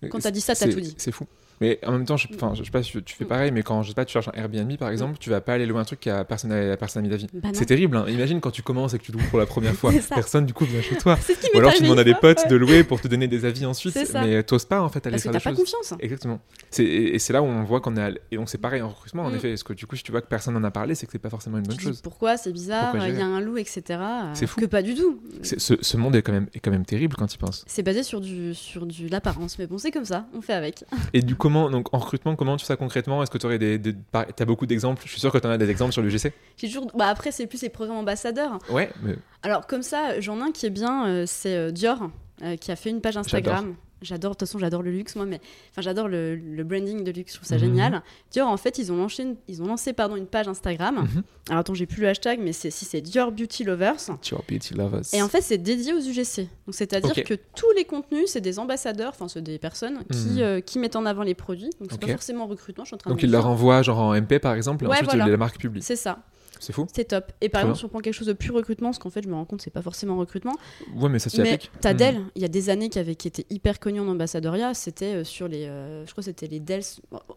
[0.10, 0.96] Quand tu as dit ça, tu as C'est- tout dit.
[0.98, 1.26] C'est fou.
[1.62, 3.90] Mais en même temps, je, je sais pas si tu fais pareil, mais quand je
[3.90, 6.00] sais pas, tu cherches un Airbnb par exemple, tu vas pas aller louer un truc
[6.00, 7.28] qui a personne à, personne a mis d'avis.
[7.34, 7.98] Bah c'est terrible.
[7.98, 8.06] hein.
[8.08, 10.66] Imagine quand tu commences et que tu loues pour la première fois, personne du coup
[10.66, 11.18] vient chez toi.
[11.22, 13.28] C'est ce qui Ou alors tu demandes à des potes de louer pour te donner
[13.28, 15.62] des avis ensuite, mais t'oses pas en fait aller Parce que faire t'as des pas
[15.64, 15.72] choses.
[15.74, 16.00] confiance.
[16.00, 16.40] Exactement.
[16.78, 18.02] Et, c'est là où on voit qu'on est.
[18.02, 19.36] à Et donc c'est pareil en recrutement en Mm.
[19.36, 19.50] effet.
[19.50, 21.20] Parce que du coup, si tu vois que personne n'en a parlé, c'est que c'est
[21.20, 22.02] pas forcément une Tu bonne dis chose.
[22.02, 23.82] pourquoi c'est bizarre, il y a un loup, etc.
[23.90, 24.60] euh, C'est fou.
[24.62, 25.20] Que pas du tout.
[25.44, 27.64] Ce, ce monde est quand même est quand même terrible quand il pense.
[27.68, 30.84] C'est basé sur du sur du l'apparence, mais bon c'est comme ça, on fait avec.
[31.14, 33.24] Et du comment donc en recrutement, comment tu fais ça concrètement?
[33.24, 35.02] Est-ce que tu aurais des, des t'as beaucoup d'exemples?
[35.06, 36.32] Je suis sûr que tu en as des exemples sur l'UGC.
[36.58, 38.60] J'ai toujours, bah après c'est plus les programmes ambassadeurs.
[38.70, 38.90] Ouais.
[39.02, 39.16] Mais...
[39.44, 42.10] Alors comme ça, j'en ai un qui est bien, euh, c'est euh, Dior
[42.44, 43.76] euh, qui a fait une page Instagram.
[44.02, 47.12] J'adore, de toute façon j'adore le luxe moi, mais enfin j'adore le, le branding de
[47.12, 47.62] luxe, je trouve ça Mhm.
[47.62, 48.02] génial.
[48.32, 50.96] Dior en fait ils ont lancé une, ils ont lancé pardon une page Instagram.
[51.14, 51.24] Mhm.
[51.50, 53.96] Alors attends j'ai plus le hashtag, mais c'est si c'est Dior Beauty Lovers.
[54.08, 55.02] Vois, Beauty Lovers.
[55.14, 56.48] Et en fait, c'est dédié aux UGC.
[56.66, 60.38] Donc, c'est-à-dire que tous les contenus, c'est des ambassadeurs, enfin, c'est des personnes qui, Mhm.
[60.40, 61.70] euh, qui mettent en avant les produits.
[61.80, 63.48] Donc, c'est pas forcément recrutement, je suis en train donc de il le la dire.
[63.48, 65.28] renvoie genre en MP par exemple, et Ouais, ensuite voilà.
[65.28, 65.82] la marque publie.
[65.82, 66.20] C'est ça,
[66.60, 66.86] C'est fou.
[66.94, 67.32] c'est top.
[67.42, 69.30] Et par exemple, si on prend quelque chose de plus recrutement, parce qu'en fait, je
[69.30, 70.56] me rends compte, c'est pas forcément recrutement.
[70.96, 71.72] Ouais, mais ça s'y applique.
[71.82, 71.98] t'as Mm.
[71.98, 75.16] Dell, il y a des années qui, avait, qui était hyper connu en ambassadoriat, c'était
[75.16, 75.66] euh, sur les.
[75.66, 76.82] euh, je crois que c'était les Dell.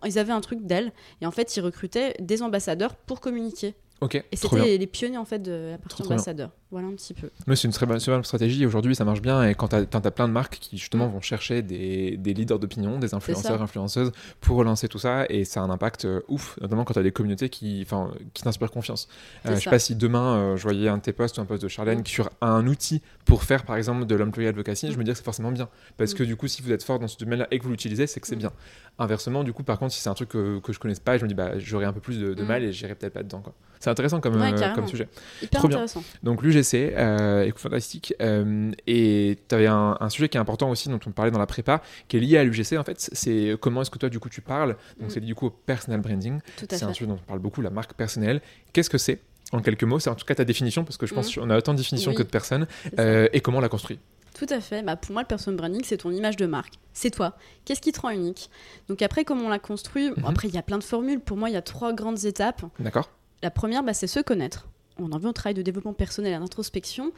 [0.05, 3.75] Ils avaient un truc Dell, et en fait, ils recrutaient des ambassadeurs pour communiquer.
[4.01, 4.17] Ok.
[4.17, 6.51] Et c'était les pionniers, en fait, de la partie ambassadeur.
[6.73, 7.29] Voilà un petit peu.
[7.47, 8.65] Mais c'est une très bonne, stratégie.
[8.65, 9.47] Aujourd'hui, ça marche bien.
[9.47, 12.99] Et quand tu as, plein de marques qui, justement, vont chercher des, des leaders d'opinion,
[12.99, 15.27] des influenceurs, influenceuses, pour relancer tout ça.
[15.29, 17.87] Et ça a un impact euh, ouf, notamment quand tu as des communautés qui,
[18.33, 19.07] qui t'inspirent confiance.
[19.45, 21.45] Euh, je sais pas si demain, euh, je voyais un de tes posts ou un
[21.45, 22.07] post de Charlène Mm.
[22.07, 24.91] sur un outil pour faire, par exemple, de l'employee advocacy.
[24.93, 25.69] Je me dis que c'est forcément bien.
[25.99, 26.17] Parce Mm.
[26.17, 28.19] que du coup, si vous êtes fort dans ce domaine-là et que vous l'utilisez, c'est
[28.21, 28.39] que c'est Mm.
[28.39, 28.53] bien.
[28.99, 31.23] Inversement, du coup, par contre, si c'est un truc que, que je connaisse pas, je
[31.25, 32.47] me dis, bah, j'aurais un peu plus de, de Mm.
[32.47, 33.43] mal et j'irai peut-être pas dedans.
[33.81, 35.09] C'est intéressant comme, Ouais, euh, comme sujet.
[35.43, 35.79] Hyper Trop bien.
[35.79, 36.05] intéressant.
[36.23, 38.15] Donc l'UGC, euh, écoute, fantastique.
[38.21, 41.39] Euh, et tu avais un, un sujet qui est important aussi, dont on parlait dans
[41.39, 43.09] la prépa, qui est lié à l'UGC en fait.
[43.13, 44.77] C'est comment est-ce que toi du coup tu parles?
[45.01, 45.11] Donc Mm.
[45.11, 46.41] c'est lié du coup au personal branding.
[46.71, 48.41] C'est un sujet dont on parle beaucoup, la marque personnelle.
[48.73, 49.21] Qu'est-ce que c'est
[49.53, 49.99] en quelques mots?
[49.99, 51.41] C'est en tout cas ta définition, parce que je pense Mm.
[51.41, 52.17] qu'on a autant de définitions Oui.
[52.17, 52.67] que de personnes.
[52.99, 53.99] Euh, et comment on la construit
[54.39, 54.83] Tout à fait.
[54.83, 56.75] Bah, pour moi, le personal branding, c'est ton image de marque.
[56.95, 57.37] C'est toi.
[57.65, 58.51] Qu'est-ce qui te rend unique?
[58.89, 60.11] Donc après, comment on la construit?
[60.11, 60.25] Mhm.
[60.27, 61.21] Après, il y a plein de formules.
[61.21, 62.63] Pour moi, il y a trois grandes étapes.
[62.79, 63.11] D'accord
[63.43, 64.69] La première, bah, c'est se connaître.
[65.03, 67.13] On en veut un travail de développement personnel et d'introspection.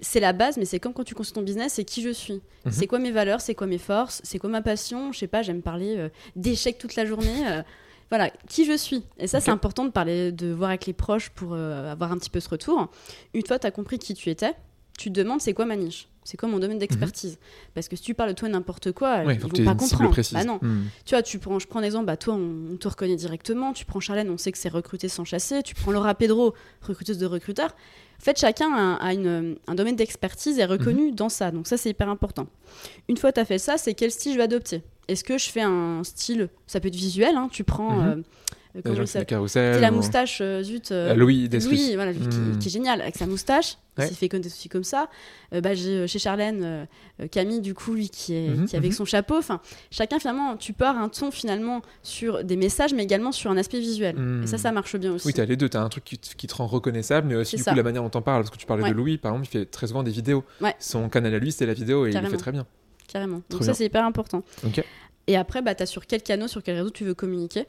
[0.00, 2.40] C'est la base, mais c'est comme quand tu construis ton business, c'est qui je suis.
[2.64, 2.72] Mhm.
[2.72, 5.12] C'est quoi mes valeurs, c'est quoi mes forces, c'est quoi ma passion?
[5.12, 7.48] Je sais pas, j'aime parler euh, d'échecs toute la journée.
[7.48, 7.62] euh,
[8.10, 9.02] voilà, qui je suis.
[9.18, 12.16] Et ça, c'est important de parler, de voir avec les proches pour euh, avoir un
[12.16, 12.88] petit peu ce retour.
[13.34, 14.54] Une fois tu as compris qui tu étais,
[14.96, 16.08] tu te demandes c'est quoi ma niche?
[16.28, 17.38] C'est quoi mon domaine d'expertise
[17.74, 20.14] Parce que si tu parles de toi n'importe quoi, Ouais, ils vont pas comprendre.
[20.32, 20.58] Bah non.
[20.60, 20.84] Mm.
[21.06, 23.72] Tu vois, tu prends, je prends un exemple, bah toi, on, on te reconnaît directement.
[23.72, 25.62] Tu prends Charlène, on sait que c'est recruté sans chasser.
[25.62, 27.70] Tu prends Laura Pedro, recruteuse de recruteurs.
[28.20, 31.50] En fait, chacun a, a une- un domaine d'expertise et est reconnu dans ça.
[31.50, 32.46] Donc ça, c'est hyper important.
[33.08, 34.82] Une fois que tu as fait ça, c'est quel style je vais adopter?
[35.08, 37.92] Est-ce que je fais un style, ça peut être visuel, hein, tu prends...
[37.96, 38.06] Mhm.
[38.08, 38.16] euh,
[38.82, 39.48] comment il s'appelle.
[39.48, 40.92] C'est la ou- moustache, euh, zut.
[40.92, 41.48] euh, Louis.
[41.48, 42.58] Louis, voilà, lui, qui- Mm.
[42.58, 43.76] qui, est génial avec sa moustache.
[43.98, 44.04] Ouais.
[44.06, 45.08] Il s'est fait connaître aussi comme ça.
[45.52, 46.86] Euh, bah, j'ai chez Charlène
[47.20, 48.96] euh, Camille, du coup, lui qui est, Mhm, qui est avec mhm.
[48.96, 49.36] son chapeau.
[49.36, 49.60] Enfin,
[49.90, 53.80] chacun finalement, tu pars un ton finalement sur des messages, mais également sur un aspect
[53.80, 54.14] visuel.
[54.44, 55.26] Et ça, ça marche bien aussi.
[55.26, 55.68] Oui, tu as les deux.
[55.68, 57.72] Tu as un truc qui te, qui te rend reconnaissable, mais aussi du ça.
[57.72, 58.42] coup la manière dont on parle.
[58.42, 58.90] Parce que tu parlais Ouais.
[58.90, 60.44] de Louis, par exemple, il fait très souvent des vidéos.
[60.60, 60.74] Ouais.
[60.78, 62.66] Son canal à lui, c'est la vidéo et il le fait très bien.
[63.08, 63.42] Carrément.
[63.50, 64.44] Donc ça, c'est hyper important.
[65.26, 67.66] Et après, bah, tu as sur quel canal, sur quel réseau tu veux communiquer?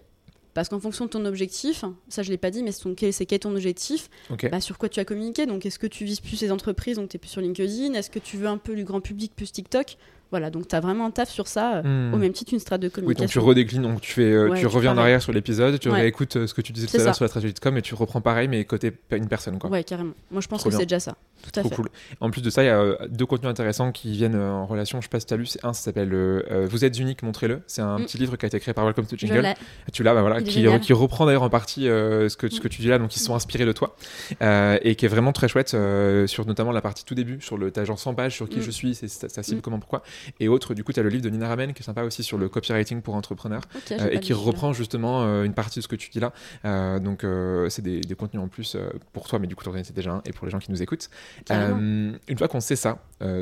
[0.59, 3.13] Parce qu'en fonction de ton objectif, ça je l'ai pas dit, mais c'est ton- quel,
[3.13, 4.09] c'est quel est ton objectif,
[4.49, 5.45] bah, sur quoi tu as communiqué.
[5.45, 7.93] Donc est-ce que tu vises plus les entreprises, donc tu es plus sur LinkedIn.
[7.93, 9.95] Est-ce que tu veux un peu du grand public, plus TikTok?
[10.31, 12.13] Voilà, donc tu as vraiment un taf sur ça, euh, Hmm.
[12.13, 13.41] au même titre une strate de Oui, donc tu communication.
[13.43, 16.01] redéclines, donc tu, fais, euh, Ouais, tu tu reviens en arrière sur l'épisode, tu Ouais.
[16.01, 17.13] réécoutes euh, ce que tu disais tout à l'heure ça.
[17.13, 19.57] sur la stratégie de com et tu reprends pareil, mais côté une personne.
[19.57, 19.69] Quoi.
[19.71, 20.13] Ouais, carrément.
[20.29, 21.15] Moi, je pense Trop que c'est déjà ça.
[21.41, 21.75] Tout à Trop fait.
[21.75, 21.89] cool.
[22.19, 24.99] En plus de ça, il y a deux contenus intéressants qui viennent en relation.
[24.99, 25.45] Je sais pas si tu as lu.
[25.45, 27.61] C'est un, ça s'appelle euh, Vous êtes unique, montrez-le.
[27.65, 28.03] C'est un Mm.
[28.05, 29.53] petit livre qui a été créé par Welcome to Jingle.
[29.93, 32.59] Tu l'as, bah voilà, qui, reprend d'ailleurs en partie euh, ce, que, ce Mm.
[32.59, 33.95] que tu dis là, donc ils sont inspirés de toi,
[34.41, 37.57] euh, et qui est vraiment très chouette euh, sur notamment la partie tout début, sur
[37.57, 38.63] le t'as genre 100 pages sur qui Mm.
[38.63, 39.61] je suis, c'est sa cible, Mm.
[39.61, 40.03] comment, pourquoi,
[40.39, 42.23] et autre, du coup, tu as le livre de Nina Ramen qui est sympa aussi
[42.23, 45.87] sur le copywriting pour entrepreneurs, euh, et qui reprend justement euh, une partie de ce
[45.87, 46.33] que tu dis là.
[46.65, 47.25] Euh, donc,
[47.69, 48.77] c'est des, des contenus en plus
[49.13, 50.71] pour toi, mais du coup, tu en connaissais déjà un, et pour les gens qui
[50.71, 51.09] nous écoutent.
[51.49, 52.99] Une fois qu'on sait ça,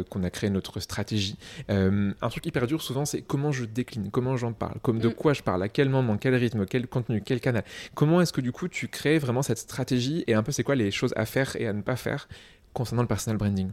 [0.10, 1.38] qu'on a créé notre stratégie,
[1.70, 5.14] un truc hyper dur souvent, c'est comment je décline, comment j'en parle, comme de Mm.
[5.14, 7.64] quoi je parle, à quel moment, quel rythme, quel contenu, quel canal.
[7.96, 10.76] Comment est-ce que du coup tu crées vraiment cette stratégie et un peu c'est quoi
[10.76, 12.28] les choses à faire et à ne pas faire
[12.78, 13.72] concernant le personal branding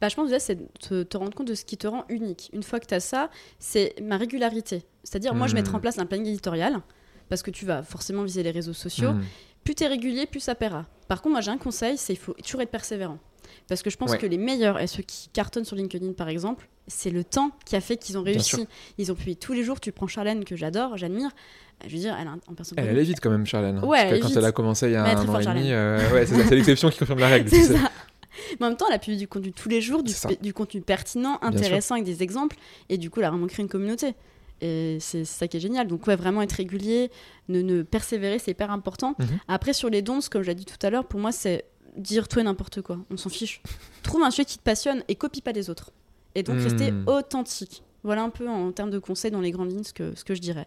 [0.00, 2.04] Bah, je pense déjà, c'est de te, te rendre compte de ce qui te rend
[2.08, 2.50] unique.
[2.52, 4.84] Une fois que tu as ça, c'est ma régularité.
[5.04, 5.56] C'est-à-dire, moi, je Mm.
[5.56, 6.80] mettrai en place un planning éditorial,
[7.28, 9.12] parce que tu vas forcément viser les réseaux sociaux.
[9.12, 9.22] Hmm.
[9.64, 10.86] Plus tu es régulier, plus ça paiera.
[11.08, 13.18] Par contre, moi, j'ai un conseil, c'est il faut toujours être persévérant.
[13.68, 14.18] Parce que je pense Ouais.
[14.18, 17.74] que les meilleurs et ceux qui cartonnent sur LinkedIn, par exemple, c'est le temps qui
[17.74, 18.66] a fait qu'ils ont réussi.
[18.98, 19.80] Ils ont publié tous les jours.
[19.80, 21.30] Tu prends Charlène, que j'adore, j'admire.
[21.84, 22.78] Je veux dire, elle a un, en personne.
[22.78, 23.78] Elle allait vite quand même, Charlène.
[23.78, 23.84] hein.
[23.86, 24.36] Ouais, elle que quand vite.
[24.36, 26.90] elle a commencé il y a Mais un an et demi, euh, ouais, c'est l'exception
[26.90, 27.48] qui confirme la règle.
[27.50, 27.90] C'est ça.
[28.58, 31.38] Mais en même temps, elle a publié du contenu tous les jours, du, contenu pertinent,
[31.42, 32.56] intéressant, avec des exemples.
[32.88, 34.14] Et du coup, elle a vraiment créé une communauté.
[34.60, 35.86] Et c'est ça qui est génial.
[35.86, 37.10] Donc, ouais, vraiment être régulier,
[37.48, 39.14] ne, ne persévérer, c'est hyper important.
[39.18, 39.26] Mhm.
[39.48, 41.64] Après, sur les dons, comme je l'ai dit tout à l'heure, pour moi, c'est
[41.96, 42.98] dire tout et n'importe quoi.
[43.10, 43.62] On s'en fiche.
[44.02, 45.92] Trouve un sujet qui te passionne et copie pas les autres.
[46.34, 47.82] Et donc, rester authentique.
[48.02, 50.34] Voilà un peu en termes de conseils dans les grandes lignes ce que, ce que
[50.34, 50.66] je dirais.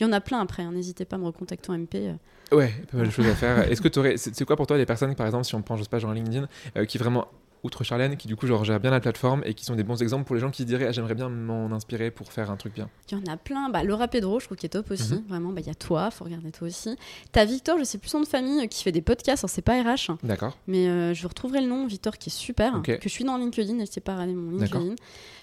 [0.00, 0.72] Il y en a plein après, hein.
[0.72, 1.94] n'hésitez pas à me recontacter en MP.
[1.96, 2.14] euh.
[2.56, 3.70] Ouais, pas mal de choses à faire.
[3.70, 4.16] Est-ce que tu aurais.
[4.16, 6.12] C'est quoi pour toi les personnes, par exemple, si on prend, je sais pas, genre
[6.12, 7.26] LinkedIn, euh, qui vraiment,
[7.62, 10.02] outre Charlène, qui du coup, genre, gèrent bien la plateforme et qui sont des bons
[10.02, 12.74] exemples pour les gens qui diraient, ah, j'aimerais bien m'en inspirer pour faire un truc
[12.74, 12.90] bien?
[13.10, 13.70] Il y en a plein.
[13.70, 15.14] Bah, Laura Pedro, je trouve qu'il est top aussi.
[15.14, 15.24] Mhm.
[15.28, 16.96] Vraiment, bah, il y a toi, faut regarder toi aussi.
[17.32, 19.42] T'as Victor, je sais plus son nom de famille, euh, qui fait des podcasts.
[19.44, 22.32] Alors, c'est pas RH, hein, D'accord mais euh, je retrouverai le nom, Victor, qui est
[22.32, 22.82] super.
[22.82, 24.58] Que je suis dans LinkedIn, n'hésitez pas à regarder mon.
[24.58, 24.94] LinkedIn.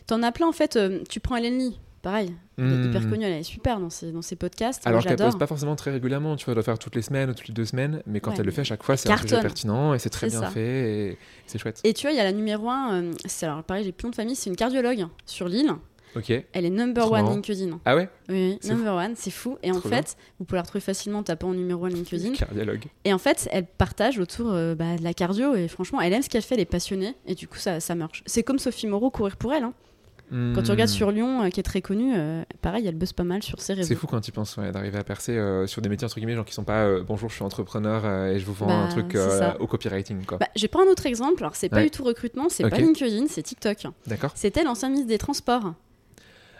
[0.08, 0.76] T'en as plein en fait.
[0.76, 2.34] euh, tu prends Hélène Lee, pareil.
[2.58, 2.84] Elle est Hmm.
[2.86, 4.86] hyper connue, elle est super dans ses, dans ses podcasts.
[4.86, 7.30] Alors qu'elle pose pas forcément très régulièrement, tu vois, elle doit faire toutes les semaines
[7.30, 9.10] ou toutes les deux semaines, mais quand Ouais, elle le fait à chaque fois, c'est
[9.10, 10.50] un sujet pertinent et c'est très bien ça.
[10.50, 11.80] fait et c'est chouette.
[11.84, 14.16] Et tu vois, il y a la numéro 1, c'est alors pareil, j'ai plus de
[14.16, 15.72] famille, c'est une cardiologue sur l'île.
[16.52, 17.36] Elle est number Trop one marrant.
[17.36, 17.80] LinkedIn.
[17.86, 18.10] Ah ouais?
[18.28, 19.58] Oui, number one, c'est fou.
[19.64, 22.34] Et en fait, vous pouvez la retrouver facilement en tapant en numéro 1 LinkedIn.
[22.34, 22.84] Cardiologue.
[23.06, 26.22] Et en fait, elle partage autour euh, bah, de la cardio et franchement, elle aime
[26.22, 28.24] ce qu'elle fait, elle est passionnée et du coup, ça, ça marche.
[28.26, 29.64] C'est comme Sophie Moreau, courir pour elle.
[29.64, 29.74] hein.
[30.32, 30.72] Quand tu Hmm.
[30.72, 33.60] regardes sur Lyon, euh, qui est très connue, euh, pareil, elle buzz pas mal sur
[33.62, 33.88] ses réseaux.
[33.90, 36.36] C'est fou quand tu penses ouais, d'arriver à percer euh, sur des métiers entre guillemets,
[36.36, 38.88] genre qui sont pas euh, bonjour, je suis entrepreneur et je vous vends Bah, un
[38.88, 39.58] truc euh, ça.
[39.60, 40.38] au copywriting quoi.
[40.38, 41.84] Bah, j'ai pas un autre exemple, alors c'est pas Ouais.
[41.84, 42.70] du tout recrutement, c'est Ok.
[42.72, 43.88] pas LinkedIn, c'est TikTok.
[44.08, 45.74] D'accord C'était l'ancien ministre des Transports.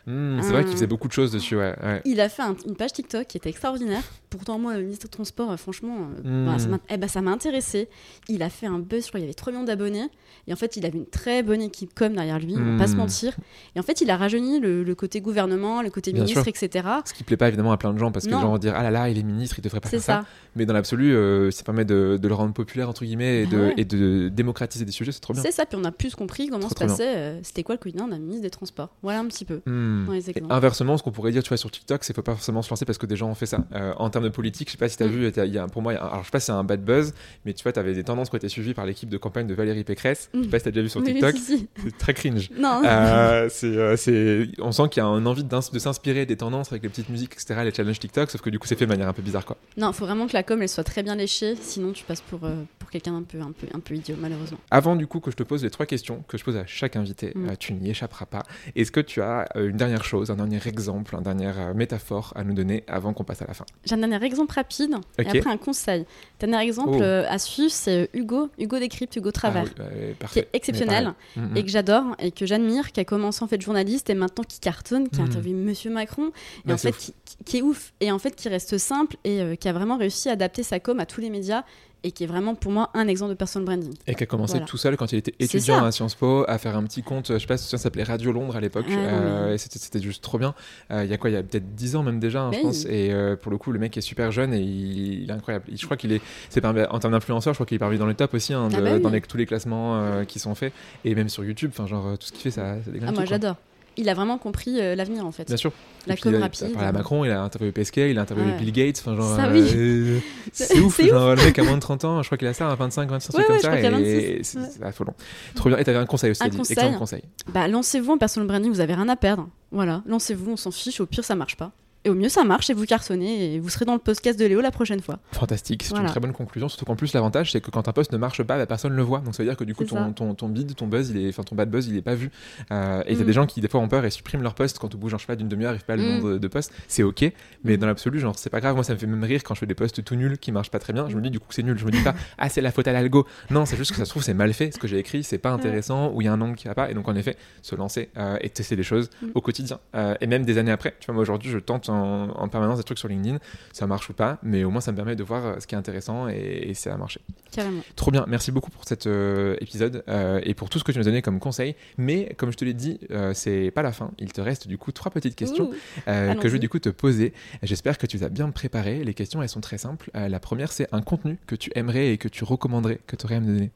[0.08, 0.74] Hmm, C'est vrai qu'il Hmm.
[0.76, 1.76] faisait beaucoup de choses dessus, ouais.
[1.84, 2.02] ouais.
[2.06, 4.02] Il a fait un- une page TikTok qui était extraordinaire.
[4.30, 6.46] Pourtant, moi, le ministre des Transports, euh, franchement, euh, Hmm.
[6.48, 7.88] bah, ça m'a eh ben, ça m'a intéressé.
[8.30, 10.08] Il a fait un buzz, je crois qu'il y avait 3 millions d'abonnés.
[10.48, 12.88] Et en fait, il avait une très bonne équipe com derrière lui, on va pas
[12.88, 12.98] se Hmm.
[12.98, 13.36] mentir.
[13.76, 16.54] Et en fait, il a rajeuni le, le côté gouvernement, le côté Bien ministre, sûr.
[16.64, 16.88] etc.
[17.06, 18.38] Ce qui plaît pas évidemment à plein de gens parce que Non.
[18.38, 20.22] les gens vont dire ah là là, il est ministre, il devrait pas faire ça.
[20.22, 20.26] ça.
[20.56, 23.52] Mais dans l'absolu, euh, ça permet de, de le rendre populaire entre guillemets et, Bah
[23.52, 23.74] de, ouais.
[23.78, 25.44] et de démocratiser des sujets, c'est trop bien.
[25.44, 25.66] C'est ça.
[25.66, 27.16] Puis on a plus compris comment Trop, se passait.
[27.18, 29.62] euh, C'était quoi le quotidien d'un ministre des Transports Voilà un petit peu.
[29.92, 30.06] Hmm.
[30.06, 30.54] Dans les Et exemples.
[30.54, 32.86] inversement, ce qu'on pourrait dire, tu vois, sur TikTok, c'est faut pas forcément se lancer
[32.86, 33.60] parce que des gens ont fait ça.
[33.74, 35.10] Euh, en termes de politique, je sais pas si tu as Mm.
[35.10, 36.64] vu, il y a, pour moi, y a- alors je sais pas si c'est un
[36.64, 37.14] bad buzz,
[37.46, 39.48] mais tu vois, tu avais des tendances qui ont été suivies par l'équipe de campagne
[39.48, 40.30] de Valérie Pécresse.
[40.34, 40.50] Je sais Mm.
[40.50, 41.68] pas si tu as déjà vu sur TikTok, si, si.
[41.84, 42.50] c'est très cringe.
[42.58, 42.82] Non.
[42.86, 46.72] Euh, c'est, euh, c'est- on sent qu'il y a une envie de s'inspirer des tendances
[46.72, 48.90] avec les petites musiques, etc., les challenges TikTok, sauf que du coup, c'est fait de
[48.92, 49.58] manière un peu bizarre, quoi.
[49.78, 52.44] Non, faut vraiment que la com elle soit très bien léchée, sinon tu passes pour,
[52.44, 54.58] euh, pour quelqu'un peu, un, peu, un peu idiot, malheureusement.
[54.70, 56.96] Avant, du coup, que je te pose les trois questions que je pose à chaque
[56.96, 57.50] invité, Mm.
[57.50, 58.44] euh, tu n'y échapperas pas.
[58.76, 62.34] Est-ce que tu as euh, une dernière chose, un dernier exemple, une dernière euh, métaphore
[62.36, 63.66] à nous donner avant qu'on passe à la fin?
[63.86, 66.06] J'ai un dernier exemple rapide et après un conseil.
[66.40, 67.02] Dernier exemple Oh.
[67.02, 69.66] euh, à suivre, c'est Hugo, Hugo Décrypte, Hugo Travers.
[69.80, 70.40] Ah oui, ouais, qui parfait.
[70.42, 71.52] est exceptionnel Mais pareil.
[71.54, 74.44] Mm, et que j'adore et que j'admire, qui a commencé en fait journaliste et maintenant
[74.44, 75.28] qui cartonne, qui a Mm.
[75.28, 76.32] interviewé Monsieur Macron
[76.68, 79.42] et en fait qui, qui- qui est ouf et en fait qui reste simple et
[79.42, 81.64] euh, qui a vraiment réussi à adapter sa com à tous les médias
[82.04, 83.94] et qui est vraiment pour moi un exemple de personal branding.
[84.08, 84.66] Et qui a commencé Voilà.
[84.66, 87.38] tout seul quand il était étudiant à Sciences Po à faire un petit compte, je
[87.38, 90.38] sais pas si ça s'appelait Radio Londres à l'époque, Ah, euh, et c'était juste trop
[90.40, 90.56] bien.
[90.92, 92.58] Euh, Il y a quoi, il y a peut-être 10 ans même déjà, hein, je
[92.58, 92.64] Oui.
[92.64, 92.86] pense.
[92.86, 95.66] Et euh, pour le coup, le mec est super jeune et il, il est incroyable.
[95.74, 98.16] Je crois qu'il est, c'est en termes d'influenceur, je crois qu'il est parmi dans les
[98.16, 99.00] tops aussi, hein, de- Ah oui.
[99.02, 100.74] dans les- tous les classements qui sont faits.
[101.06, 103.56] Et même sur YouTube, enfin genre tout ce qu'il fait, ça, ça Ah, moi j'adore.
[103.98, 105.48] Il a vraiment compris euh, l'avenir en fait.
[105.48, 105.72] Bien sûr.
[106.08, 106.62] La com il a- rapide.
[106.70, 108.58] Il a parlé à Macron, il a interviewé Pesquet, il a interviewé Ouais.
[108.58, 109.00] Bill Gates.
[109.02, 109.72] Enfin, genre, Ça, euh, oui.
[109.76, 110.20] euh,
[110.54, 111.00] c'est ouf.
[111.06, 113.10] Genre, le mec a moins de 30 ans, je crois qu'il a ça, à 25,
[113.10, 113.80] 26 Ouais, ouais, comme ça.
[113.80, 115.14] et 26, c'est affolant.
[115.56, 115.78] Trop bien.
[115.78, 116.78] Et t'avais un conseil aussi, Un conseil.
[116.78, 117.24] Excellent conseil.
[117.54, 119.48] Bah lancez-vous en personal branding, vous avez rien à perdre.
[119.72, 121.72] Voilà, lancez-vous, on s'en fiche, au pire ça marche pas.
[122.04, 124.46] Et au mieux ça marche et vous cartonnez et vous serez dans le podcast de
[124.46, 125.20] Léo la prochaine fois.
[125.34, 126.68] Fantastique, c'est une très bonne conclusion.
[126.68, 128.98] Surtout qu'en plus, l'avantage, c'est que quand un post ne marche pas, bah, personne ne
[128.98, 129.20] le voit.
[129.20, 131.30] Donc ça veut dire que du coup, ton, ton, ton bid, ton buzz, il est,
[131.30, 132.32] enfin ton bad buzz, il est pas vu.
[132.72, 133.26] Euh, et t'as Mm.
[133.28, 135.20] des gens qui, des fois, ont peur et suppriment leur post quand au bout, genre,
[135.20, 136.08] je sais pas, d'une demi-heure, ils pas le Mm.
[136.08, 136.74] nombre de, de posts.
[136.88, 137.22] C'est ok,
[137.64, 137.78] mais Mm.
[137.78, 138.74] dans l'absolu, genre, c'est pas grave.
[138.76, 140.72] Moi, ça me fait même rire quand je fais des posts tout nuls qui marchent
[140.72, 141.08] pas très bien.
[141.08, 141.78] Je me dis, du coup, c'est nul.
[141.78, 143.28] Je me dis pas, ah, c'est la faute à l'algo.
[143.52, 144.72] Non, c'est juste que ça se trouve, c'est mal fait.
[144.74, 146.74] Ce que j'ai écrit, c'est pas intéressant ou il y a un angle qui va
[146.74, 146.90] pas.
[146.90, 149.28] Et donc, en effet, se lancer euh, et tester des choses Mm.
[149.36, 149.80] au quotidien.
[149.96, 150.96] Euh, et même des années après.
[151.00, 153.38] Tu vois, moi, aujourd'hui, je tente en, en permanence des trucs sur LinkedIn.
[153.74, 155.76] Ça marche ou pas, mais au moins, ça me permet de voir euh, ce qui
[155.76, 157.22] est intéressant et, et ça a marché.
[157.52, 157.82] Carrément.
[157.96, 160.98] Trop bien, merci beaucoup pour cet euh, épisode euh, et pour tout ce que tu
[160.98, 161.76] nous as donné comme conseil.
[161.98, 163.00] Mais comme je te l'ai dit,
[163.34, 164.12] c'est pas la fin.
[164.18, 165.70] Il te reste du coup trois petites questions
[166.06, 167.34] que je vais du coup te poser.
[167.64, 169.04] J'espère que tu les as bien préparées.
[169.04, 170.10] Les questions, elles sont très simples.
[170.14, 173.36] La première, c'est un contenu que tu aimerais et que tu recommanderais, que tu aurais
[173.36, 173.72] à me donner.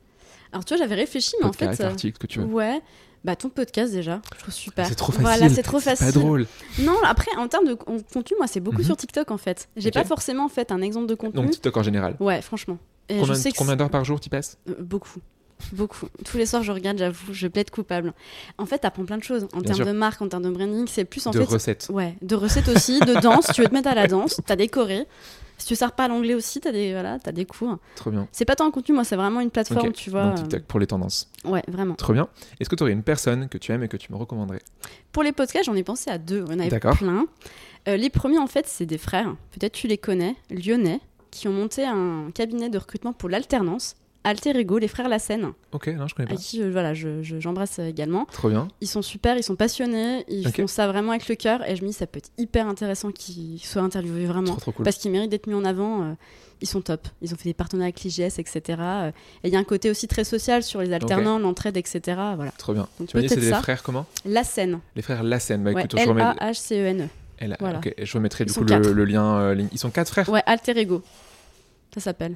[0.51, 1.84] Alors tu vois, j'avais réfléchi, mais Podcast, en fait.
[1.84, 2.45] article, que tu veux.
[2.45, 2.80] Ouais.
[3.26, 4.86] Bah ton podcast déjà, je trouve super.
[4.88, 5.26] C'est trop facile.
[5.26, 6.05] Voilà, c'est trop facile.
[6.05, 6.45] Pas drôle.
[6.80, 8.84] Non, après en termes de con- contenu, moi c'est beaucoup Mhm.
[8.86, 9.67] sur TikTok en fait.
[9.76, 11.41] J'ai pas forcément fait un exemple de contenu.
[11.41, 12.15] Donc TikTok en général.
[12.19, 12.78] Ouais, franchement.
[13.09, 14.57] Et Combien, combien d'heures par jour tu passes?
[14.69, 15.19] Euh, beaucoup.
[15.73, 16.07] beaucoup.
[16.26, 18.13] Tous les soirs, je regarde, j'avoue, je plaide coupable.
[18.57, 19.47] En fait, t'apprends plein de choses.
[19.53, 21.45] En termes de marque, en termes de branding, c'est plus en de fait.
[21.45, 21.88] recettes.
[21.91, 23.47] Ouais, de recettes aussi, de danse.
[23.55, 25.07] tu veux te mettre à la danse, t'as des chorés.
[25.57, 27.77] Si tu sers pas l'anglais aussi, t'as des, voilà, t'as des cours.
[27.95, 28.27] Trop bien.
[28.31, 30.25] C'est pas tant un contenu, moi, c'est vraiment une plateforme, tu vois.
[30.25, 31.29] Donc TikTok pour les tendances.
[31.45, 31.95] Ouais, vraiment.
[31.95, 32.27] Trop bien.
[32.59, 34.61] Est-ce que tu aurais une personne que tu aimes et que tu me recommanderais?
[35.11, 36.43] Pour les podcasts, j'en ai pensé à deux.
[36.49, 36.97] On avait D'accord.
[36.97, 37.25] plein.
[37.87, 39.35] Euh, les premiers, en fait, c'est des frères.
[39.51, 40.99] Peut-être tu les connais, lyonnais,
[41.31, 43.95] qui ont monté un cabinet de recrutement pour l'alternance.
[44.26, 46.39] Alter Ego, les frères Lassen, Ok, non, je connais à pas.
[46.41, 48.26] qui euh, voilà, je- je- j'embrasse euh, également.
[48.32, 48.67] Trop bien.
[48.82, 51.67] Ils sont super, ils sont passionnés, ils font ça vraiment avec le cœur.
[51.69, 54.51] Et je me dis, ça peut être hyper intéressant qu'ils soient interviewés vraiment.
[54.51, 54.84] Trop trop cool.
[54.84, 56.03] Parce qu'ils méritent d'être mis en avant.
[56.03, 56.13] euh,
[56.61, 57.07] ils sont top.
[57.21, 58.61] Ils ont fait des partenariats avec l'IGS, etc.
[58.80, 59.11] euh,
[59.43, 61.99] et il y a un côté aussi très social sur les alternants, l'entraide, etc.
[62.36, 62.51] Voilà.
[62.57, 62.88] Trop bien.
[62.99, 64.05] Donc Tu m'as dit peut-être c'est des frères comment?
[64.26, 64.80] La scène.
[64.95, 65.61] Les frères Lassen.
[65.63, 66.21] Bah Ouais, écoute, je remets.
[66.21, 67.07] L-A-H-C-E-N-E.
[67.38, 67.80] Elle- voilà.
[67.80, 69.38] ok, je remettrai du coup le, le lien.
[69.39, 69.63] euh.
[69.73, 70.30] Ils sont quatre frères?
[70.30, 71.01] Ouais, Alter Ego.
[71.93, 72.36] Ça s'appelle.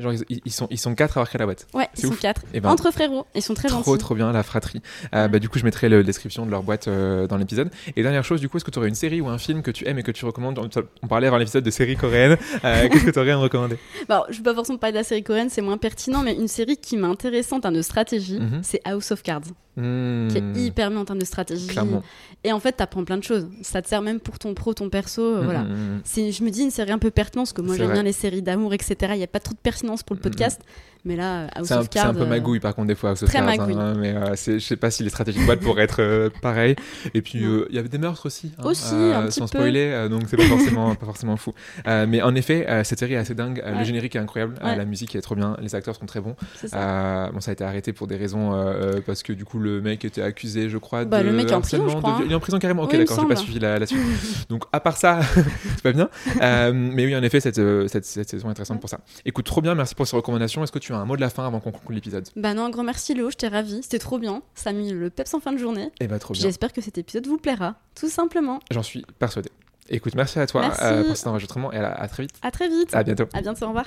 [0.00, 1.66] Genre, ils, ils sont, ils sont quatre à avoir créé la boîte.
[1.74, 2.20] Ouais, ils sont ouf.
[2.20, 2.42] quatre.
[2.54, 3.26] Et ben, Entre frérots.
[3.34, 3.98] Ils sont très trop, gentils.
[3.98, 4.80] trop bien, la fratrie.
[5.14, 5.28] Euh, Ouais.
[5.28, 7.70] bah, du coup, je mettrai la description de leur boîte euh, dans l'épisode.
[7.96, 9.70] Et dernière chose, du coup, est-ce que tu aurais une série ou un film que
[9.70, 10.58] tu aimes et que tu recommandes?
[11.02, 12.38] On parlait avant l'épisode de séries coréennes.
[12.64, 13.76] Euh, Qu'est-ce que tu aurais à me recommander?
[14.08, 16.48] Bon, je vais pas forcément parler de la série coréenne, c'est moins pertinent, mais une
[16.48, 18.60] série qui m'a intéressante en termes de stratégie, Mhm.
[18.62, 19.42] c'est House of Cards,
[19.76, 21.68] Hmm, qui est hyper bien en termes de stratégie.
[21.68, 22.02] Clairement.
[22.42, 23.46] Et en fait, t'apprends plein de choses.
[23.62, 25.62] Ça te sert même pour ton pro, ton perso, euh, voilà.
[25.62, 26.00] Hmm, hmm, hmm.
[26.04, 28.12] C'est, je me dis une série un peu pertinente parce que moi j'aime bien les
[28.12, 28.96] séries d'amour, etc.
[29.10, 30.56] Il n'y a pas trop de pertinence pour le Mm, mm.
[31.04, 33.10] Mais là, House C'est un, c'est peu euh, magouille par contre des fois.
[33.10, 35.84] House of Cards, hein, mais euh, je sais pas si les stratégies de boîte pourraient
[35.84, 36.76] être euh, pareilles.
[37.14, 38.52] Et puis euh, il y avait des meurtres aussi.
[38.58, 39.58] hein, Aussi, un petit sans peu.
[39.58, 41.52] spoiler, euh, donc c'est pas forcément pas forcément fou.
[41.86, 43.62] Euh, mais en effet, euh, cette série est assez dingue.
[43.64, 44.76] Euh, Le générique est incroyable, euh, Ouais.
[44.76, 46.36] la musique est trop bien, les acteurs sont très bons.
[46.66, 46.76] ça.
[47.26, 48.56] Euh, bon, ça a été arrêté pour des raisons euh,
[48.96, 51.50] euh, parce que du coup le mec était accusé, je crois, Bah, de le mec
[51.50, 52.26] est en prison, harcèlement, je crois, de- hein.
[52.26, 52.82] Il est en prison carrément.
[52.82, 54.00] Ok, Oui, d'accord, j'ai pas suivi la, la suite.
[54.48, 55.20] Donc à part ça,
[55.74, 56.08] c'est pas bien.
[56.42, 59.00] Euh, mais oui, en effet, cette, euh, cette, cette saison est intéressante pour ça.
[59.24, 60.62] Écoute, trop bien, merci pour ces recommandations.
[60.62, 62.64] Est-ce que tu as un mot de la fin avant qu'on conclue l'épisode Bah non,
[62.66, 64.42] un grand merci Léo, j'étais ravie, c'était trop bien.
[64.54, 65.90] Ça a mis le peps en fin de journée.
[66.00, 66.42] Eh bah trop bien.
[66.42, 68.60] J'espère que cet épisode vous plaira, tout simplement.
[68.70, 69.50] J'en suis persuadé.
[69.88, 70.80] Écoute, merci à toi Merci.
[70.84, 72.34] euh, pour cet enregistrement et à, à très vite.
[72.42, 72.94] À très vite.
[72.94, 73.24] À bientôt.
[73.32, 73.86] À bientôt, au revoir.